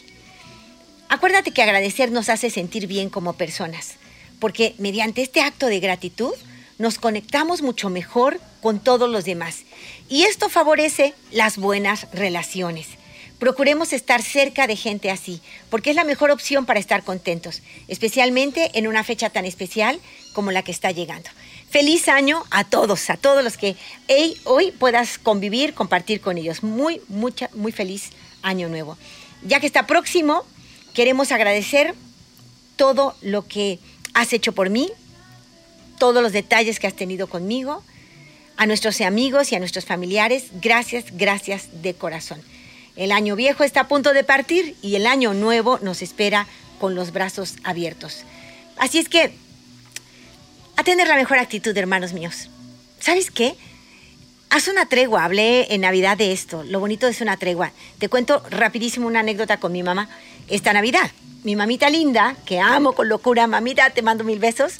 Acuérdate 1.10 1.51
que 1.51 1.62
agradecer 1.62 2.12
nos 2.12 2.29
hace 2.29 2.49
sentir 2.49 2.88
bien 2.88 3.12
como 3.12 3.34
personas, 3.34 3.93
porque 4.39 4.73
mediante 4.79 5.21
este 5.21 5.41
acto 5.41 5.67
de 5.67 5.79
gratitud 5.79 6.34
nos 6.78 6.98
conectamos 6.98 7.62
mucho 7.62 7.90
mejor 7.90 8.40
con 8.62 8.80
todos 8.80 9.10
los 9.10 9.26
demás. 9.26 9.64
Y 10.10 10.24
esto 10.24 10.50
favorece 10.50 11.14
las 11.32 11.58
buenas 11.58 12.08
relaciones. 12.12 12.88
Procuremos 13.40 13.92
estar 13.92 14.22
cerca 14.22 14.68
de 14.68 14.76
gente 14.76 15.12
así, 15.12 15.42
porque 15.70 15.90
es 15.90 15.96
la 15.96 16.06
mejor 16.06 16.32
opción 16.32 16.66
para 16.66 16.80
estar 16.80 17.04
contentos, 17.04 17.62
especialmente 17.88 18.72
en 18.76 18.88
una 18.88 19.04
fecha 19.04 19.30
tan 19.30 19.44
especial 19.46 20.00
como 20.34 20.52
la 20.52 20.64
que 20.64 20.72
está 20.72 20.92
llegando. 20.92 21.30
Feliz 21.70 22.08
año 22.08 22.44
a 22.52 22.64
todos, 22.64 23.10
a 23.10 23.18
todos 23.18 23.44
los 23.44 23.58
que 23.58 23.76
hoy 24.46 24.72
puedas 24.72 25.18
convivir, 25.18 25.74
compartir 25.74 26.22
con 26.22 26.38
ellos. 26.38 26.64
Muy, 26.64 27.02
mucha, 27.10 27.50
muy 27.54 27.72
feliz 27.72 28.12
año 28.44 28.70
nuevo. 28.70 28.98
Ya 29.42 29.60
que 29.60 29.66
está 29.66 29.88
próximo, 29.88 30.46
queremos 30.94 31.32
agradecer 31.32 31.96
todo 32.76 33.16
lo 33.22 33.48
que 33.48 33.80
has 34.14 34.32
hecho 34.34 34.54
por 34.54 34.70
mí, 34.70 34.90
todos 36.04 36.22
los 36.22 36.34
detalles 36.34 36.82
que 36.82 36.88
has 36.88 36.98
tenido 36.98 37.28
conmigo, 37.28 37.82
a 38.58 38.66
nuestros 38.66 39.00
amigos 39.00 39.54
y 39.54 39.56
a 39.56 39.60
nuestros 39.60 39.86
familiares. 39.86 40.48
Gracias, 40.62 41.06
gracias 41.13 41.82
de 41.82 41.94
corazón. 41.94 42.42
El 42.98 43.13
año 43.13 43.38
viejo 43.38 43.63
está 43.63 43.80
a 43.80 43.88
punto 43.88 44.12
de 44.12 44.26
partir 44.26 44.76
y 44.82 44.96
el 44.96 45.08
año 45.08 45.34
nuevo 45.34 45.80
nos 45.82 46.02
espera 46.02 46.46
con 46.78 46.94
los 46.94 47.13
brazos 47.13 47.56
abiertos. 47.63 48.26
Así 48.76 49.00
es 49.00 49.08
que, 49.08 49.32
a 50.76 50.84
tener 50.84 51.08
la 51.08 51.16
mejor 51.16 51.38
actitud, 51.38 51.78
hermanos 51.78 52.12
míos. 52.12 52.50
¿Sabes 53.00 53.32
qué? 53.32 53.56
Haz 54.50 54.68
una 54.68 54.88
tregua, 54.88 55.24
hablé 55.24 55.74
en 55.74 55.80
Navidad 55.80 56.18
de 56.18 56.34
esto, 56.34 56.63
lo 56.63 56.82
bonito 56.82 57.08
es 57.08 57.22
una 57.22 57.38
tregua. 57.38 57.72
Te 58.00 58.10
cuento 58.10 58.44
rapidísimo 58.50 59.08
una 59.08 59.22
anécdota 59.22 59.56
con 59.56 59.72
mi 59.72 59.84
mamá 59.84 60.10
esta 60.50 60.74
Navidad. 60.74 61.10
Mi 61.46 61.56
mamita 61.56 61.89
linda, 61.89 62.36
que 62.46 62.60
amo 62.60 62.92
con 62.92 63.08
locura, 63.08 63.48
mamita, 63.48 63.89
te 63.92 64.02
mando 64.02 64.26
mil 64.26 64.39
besos, 64.39 64.80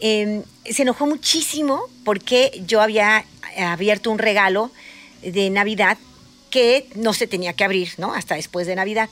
em, 0.00 0.42
se 0.64 0.82
enojó 0.82 1.06
muchísimo 1.06 1.82
porque 2.04 2.62
yo 2.66 2.80
había 2.80 3.24
abierto 3.56 4.10
un 4.10 4.18
regalo 4.18 4.70
de 5.22 5.50
Navidad 5.50 5.98
que 6.50 6.88
no 6.94 7.12
se 7.12 7.26
tenía 7.26 7.52
que 7.54 7.64
abrir, 7.64 7.90
¿no? 7.98 8.14
Hasta 8.14 8.36
después 8.36 8.66
de 8.66 8.76
Navidad. 8.76 9.08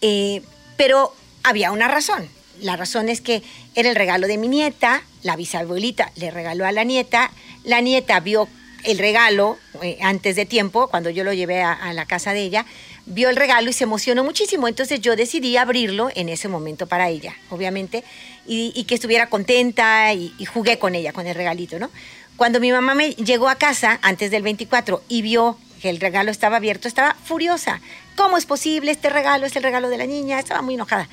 Eh, 0.00 0.42
pero 0.76 1.14
había 1.42 1.70
una 1.70 1.88
razón. 1.88 2.28
La 2.60 2.76
razón 2.76 3.08
es 3.08 3.20
que 3.20 3.42
era 3.74 3.88
el 3.88 3.96
regalo 3.96 4.26
de 4.26 4.36
mi 4.36 4.48
nieta, 4.48 5.02
la 5.22 5.36
bisabuelita 5.36 6.12
le 6.16 6.30
regaló 6.30 6.66
a 6.66 6.72
la 6.72 6.84
nieta, 6.84 7.30
la 7.64 7.80
nieta 7.80 8.20
vio 8.20 8.48
el 8.84 8.98
regalo 8.98 9.58
eh, 9.82 9.98
antes 10.02 10.36
de 10.36 10.46
tiempo, 10.46 10.88
cuando 10.88 11.10
yo 11.10 11.24
lo 11.24 11.32
llevé 11.32 11.62
a, 11.62 11.92
la 11.92 12.06
casa 12.06 12.32
de 12.32 12.42
ella, 12.42 12.66
vio 13.06 13.28
el 13.28 13.36
regalo 13.36 13.70
y 13.70 13.72
se 13.72 13.84
emocionó 13.84 14.24
muchísimo. 14.24 14.68
Entonces 14.68 15.00
yo 15.00 15.16
decidí 15.16 15.56
abrirlo 15.56 16.10
en 16.14 16.28
ese 16.28 16.48
momento 16.48 16.86
para 16.86 17.08
ella, 17.08 17.34
obviamente, 17.50 18.04
y, 18.46 18.84
que 18.84 18.94
estuviera 18.94 19.28
contenta 19.28 20.12
y, 20.12 20.34
y, 20.38 20.44
jugué 20.44 20.78
con 20.78 20.94
ella, 20.94 21.12
con 21.12 21.26
el 21.26 21.34
regalito, 21.34 21.78
¿no? 21.78 21.90
Cuando 22.36 22.60
mi 22.60 22.72
mamá 22.72 22.94
me 22.94 23.10
llegó 23.10 23.48
a 23.48 23.56
casa 23.56 23.98
antes 24.02 24.30
del 24.30 24.42
24 24.42 25.02
y 25.08 25.22
vio 25.22 25.58
que 25.80 25.90
el 25.90 26.00
regalo 26.00 26.30
estaba 26.30 26.56
abierto, 26.56 26.88
estaba 26.88 27.14
furiosa. 27.24 27.80
¿Cómo 28.16 28.36
es 28.36 28.46
posible? 28.46 28.92
Este 28.92 29.10
regalo 29.10 29.46
es 29.46 29.56
el 29.56 29.62
regalo 29.62 29.88
de 29.88 29.98
la 29.98 30.06
niña. 30.06 30.38
Estaba 30.38 30.62
muy 30.62 30.74
enojada. 30.74 31.08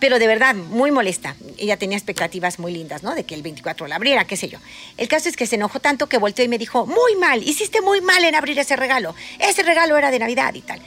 Pero 0.00 0.18
de 0.18 0.26
verdad, 0.26 0.54
muy 0.54 0.90
molesta. 0.90 1.36
Ella 1.56 1.76
tenía 1.76 1.96
expectativas 1.96 2.58
muy 2.58 2.72
lindas, 2.72 3.02
¿no? 3.02 3.14
De 3.14 3.24
que 3.24 3.34
el 3.34 3.42
24 3.42 3.86
la 3.86 3.96
abriera, 3.96 4.26
qué 4.26 4.36
sé 4.36 4.48
yo. 4.48 4.58
El 4.96 5.08
caso 5.08 5.28
es 5.28 5.36
que 5.36 5.46
se 5.46 5.54
enojó 5.54 5.80
tanto 5.80 6.08
que 6.08 6.18
volteó 6.18 6.44
y 6.44 6.48
me 6.48 6.58
dijo, 6.58 6.86
muy 6.86 7.16
mal, 7.16 7.42
hiciste 7.42 7.80
muy 7.80 8.00
mal 8.00 8.22
en 8.24 8.34
abrir 8.34 8.58
ese 8.58 8.76
regalo. 8.76 9.14
Ese 9.38 9.62
regalo 9.62 9.96
era 9.96 10.10
de 10.10 10.18
Navidad 10.18 10.54
y 10.54 10.60
tal. 10.60 10.80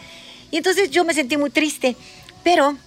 Y 0.51 0.57
entonces 0.57 0.91
yo 0.91 1.03
me 1.03 1.13
sentí 1.13 1.37
muy 1.37 1.49
triste. 1.49 1.95
Pero 2.43 2.77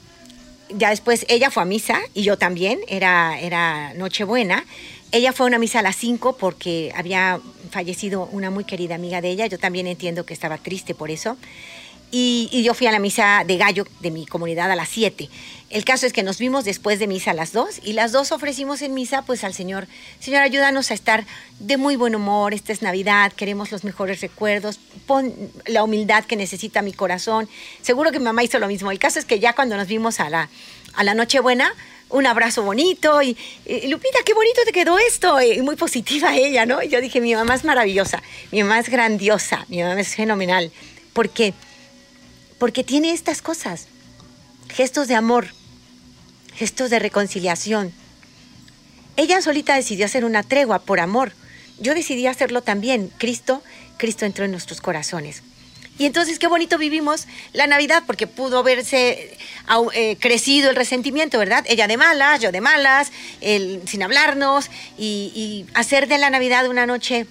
ya 0.71 0.91
después 0.91 1.27
ella 1.29 1.51
fue 1.51 1.63
a 1.63 1.67
misa 1.67 2.01
y 2.15 2.23
yo 2.23 2.39
también, 2.39 2.81
era, 2.89 3.39
era 3.41 3.93
Nochebuena. 3.95 4.65
Ella 5.13 5.33
fue 5.33 5.47
a 5.47 5.49
una 5.49 5.59
misa 5.59 5.81
a 5.81 5.83
las 5.83 5.97
5 5.97 6.37
porque 6.37 6.93
había 6.95 7.41
fallecido 7.71 8.29
una 8.33 8.51
muy 8.51 8.65
querida 8.65 8.95
amiga 8.95 9.21
de 9.21 9.31
ella. 9.31 9.47
Yo 9.47 9.59
también 9.59 9.87
entiendo 9.87 10.25
que 10.25 10.35
estaba 10.35 10.59
triste 10.59 10.95
por 10.95 11.11
eso. 11.11 11.37
Y, 12.13 12.63
yo 12.65 12.75
fui 12.75 12.87
a 12.89 12.93
la 12.93 12.99
misa 12.99 13.45
de 13.47 13.57
gallo 13.57 13.87
de 14.01 14.11
mi 14.11 14.27
comunidad 14.27 14.71
a 14.71 14.77
las 14.77 14.89
7. 14.89 15.29
El 15.71 15.85
caso 15.85 16.07
es 16.07 16.13
que 16.13 16.25
nos 16.25 16.39
vimos 16.39 16.65
después 16.65 16.99
de 16.99 17.07
misa 17.07 17.31
a 17.31 17.35
las 17.35 17.53
2 17.53 17.83
y 17.85 17.93
las 17.93 18.11
dos 18.11 18.33
ofrecimos 18.33 18.83
en 18.83 18.93
misa 18.93 19.23
pues 19.23 19.45
al 19.45 19.55
Señor, 19.55 19.87
Señor, 20.19 20.43
ayúdanos 20.43 20.91
a 20.91 20.95
estar 20.95 21.25
de 21.61 21.77
muy 21.77 21.95
buen 21.95 22.17
humor, 22.17 22.53
esta 22.53 22.73
es 22.73 22.83
Navidad, 22.83 23.33
queremos 23.33 23.71
los 23.71 23.85
mejores 23.85 24.21
recuerdos, 24.21 24.81
pon 25.07 25.33
la 25.67 25.85
humildad 25.85 26.25
que 26.25 26.35
necesita 26.35 26.83
mi 26.83 26.93
corazón. 26.93 27.49
Seguro 27.83 28.11
que 28.11 28.19
mi 28.19 28.25
mamá 28.25 28.43
hizo 28.43 28.59
lo 28.59 28.67
mismo. 28.67 28.91
El 28.91 28.99
caso 28.99 29.21
es 29.21 29.25
que 29.25 29.39
ya 29.39 29.53
cuando 29.53 29.77
nos 29.77 29.87
vimos 29.87 30.19
a 30.19 30.29
la, 30.29 30.49
a 30.95 31.05
la 31.05 31.15
Nochebuena, 31.15 31.73
un 32.11 32.27
abrazo 32.27 32.63
bonito 32.63 33.23
y, 33.23 33.37
Lupita, 33.89 34.19
qué 34.25 34.35
bonito 34.35 34.61
te 34.65 34.73
quedó 34.73 34.99
esto. 34.99 35.41
Y 35.41 35.63
muy 35.63 35.77
positiva 35.77 36.37
ella, 36.37 36.67
¿no? 36.67 36.83
Y 36.83 36.89
yo 36.89 37.01
dije, 37.01 37.21
mi 37.21 37.35
mamá 37.35 37.55
es 37.55 37.65
maravillosa, 37.65 38.23
mi 38.51 38.63
mamá 38.63 38.81
es 38.81 38.89
grandiosa, 38.89 39.65
mi 39.69 39.83
mamá 39.83 40.01
es 40.01 40.15
fenomenal. 40.15 40.73
¿Por 41.13 41.31
qué? 41.31 41.55
Porque 42.61 42.85
tiene 42.85 43.11
estas 43.13 43.43
cosas, 43.43 43.89
gestos 44.69 45.09
de 45.09 45.17
amor, 45.17 45.49
gestos 46.55 46.91
de 46.91 46.99
reconciliación. 47.01 47.93
Ella 49.17 49.43
solita 49.43 49.75
decidió 49.75 50.05
hacer 50.05 50.25
una 50.25 50.43
tregua 50.43 50.81
por 50.81 51.01
amor. 51.01 51.33
Yo 51.79 51.95
decidí 51.95 52.27
hacerlo 52.27 52.63
también. 52.63 53.11
Cristo, 53.19 53.63
Cristo 53.97 54.27
entró 54.27 54.45
en 54.45 54.51
nuestros 54.51 54.81
corazones. 54.81 55.43
Y 55.99 56.05
entonces 56.05 56.39
qué 56.39 56.49
bonito 56.49 56.77
vivimos 56.77 57.27
la 57.55 57.67
Navidad 57.67 58.03
porque 58.07 58.27
pudo 58.27 58.63
verse 58.63 59.37
eh, 59.95 60.17
crecido 60.21 60.69
el 60.69 60.77
resentimiento, 60.77 61.39
¿verdad? 61.39 61.65
Ella 61.67 61.87
de 61.87 61.97
malas, 61.97 62.41
yo 62.41 62.53
de 62.53 62.61
malas, 62.61 63.11
sin 63.41 64.03
hablarnos 64.03 64.71
y, 64.99 65.65
hacer 65.73 66.09
de 66.09 66.19
la 66.19 66.29
Navidad 66.29 66.69
una 66.69 66.87
noche 66.87 67.27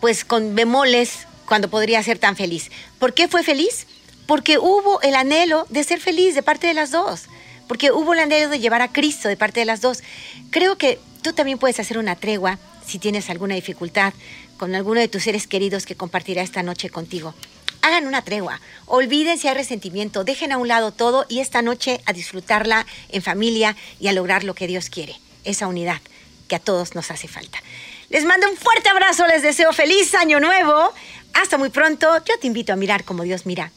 pues 0.00 0.24
con 0.24 0.54
bemoles 0.54 1.26
cuando 1.46 1.68
podría 1.68 2.02
ser 2.02 2.18
tan 2.18 2.36
feliz. 2.36 2.70
¿Por 2.98 3.14
qué 3.14 3.28
fue 3.28 3.42
feliz? 3.42 3.86
Porque 4.26 4.58
hubo 4.58 5.00
el 5.02 5.14
anhelo 5.14 5.66
de 5.68 5.84
ser 5.84 6.00
feliz 6.00 6.34
de 6.34 6.42
parte 6.42 6.66
de 6.66 6.74
las 6.74 6.90
dos, 6.90 7.24
porque 7.68 7.92
hubo 7.92 8.14
el 8.14 8.20
anhelo 8.20 8.48
de 8.48 8.60
llevar 8.60 8.82
a 8.82 8.92
Cristo 8.92 9.28
de 9.28 9.36
parte 9.36 9.60
de 9.60 9.66
las 9.66 9.80
dos. 9.80 10.02
Creo 10.50 10.76
que 10.78 10.98
tú 11.22 11.32
también 11.32 11.58
puedes 11.58 11.80
hacer 11.80 11.98
una 11.98 12.16
tregua 12.16 12.58
si 12.86 12.98
tienes 12.98 13.30
alguna 13.30 13.54
dificultad 13.54 14.12
con 14.56 14.74
alguno 14.74 15.00
de 15.00 15.08
tus 15.08 15.24
seres 15.24 15.46
queridos 15.46 15.86
que 15.86 15.96
compartirá 15.96 16.42
esta 16.42 16.62
noche 16.62 16.90
contigo. 16.90 17.34
Hagan 17.82 18.06
una 18.06 18.22
tregua, 18.22 18.60
olviden 18.86 19.38
si 19.38 19.48
hay 19.48 19.54
resentimiento, 19.54 20.24
dejen 20.24 20.52
a 20.52 20.58
un 20.58 20.68
lado 20.68 20.90
todo 20.90 21.26
y 21.28 21.40
esta 21.40 21.60
noche 21.60 22.00
a 22.06 22.14
disfrutarla 22.14 22.86
en 23.10 23.20
familia 23.20 23.76
y 24.00 24.08
a 24.08 24.12
lograr 24.12 24.42
lo 24.42 24.54
que 24.54 24.66
Dios 24.66 24.88
quiere, 24.88 25.16
esa 25.44 25.66
unidad 25.66 26.00
que 26.48 26.56
a 26.56 26.60
todos 26.60 26.94
nos 26.94 27.10
hace 27.10 27.28
falta. 27.28 27.62
Les 28.08 28.24
mando 28.24 28.48
un 28.48 28.56
fuerte 28.56 28.88
abrazo, 28.88 29.26
les 29.26 29.42
deseo 29.42 29.72
feliz 29.72 30.14
año 30.14 30.40
nuevo. 30.40 30.92
Hasta 31.34 31.58
muy 31.58 31.70
pronto. 31.70 32.06
Yo 32.24 32.38
te 32.40 32.46
invito 32.46 32.72
a 32.72 32.76
mirar 32.76 33.04
como 33.04 33.22
Dios 33.22 33.46
mira. 33.46 33.70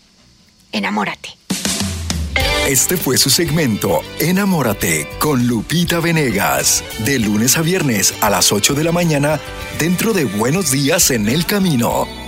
Enamórate. 0.71 1.37
Este 2.67 2.97
fue 2.97 3.17
su 3.17 3.29
segmento 3.29 4.01
Enamórate 4.19 5.07
con 5.19 5.47
Lupita 5.47 6.01
Venegas, 6.01 6.83
de 7.05 7.17
lunes 7.17 7.57
a 7.57 7.61
viernes 7.61 8.13
a 8.19 8.29
las 8.29 8.51
8 8.51 8.73
de 8.73 8.83
la 8.83 8.91
mañana, 8.91 9.39
dentro 9.79 10.11
de 10.11 10.25
Buenos 10.25 10.69
Días 10.69 11.09
en 11.11 11.29
el 11.29 11.45
Camino. 11.45 12.26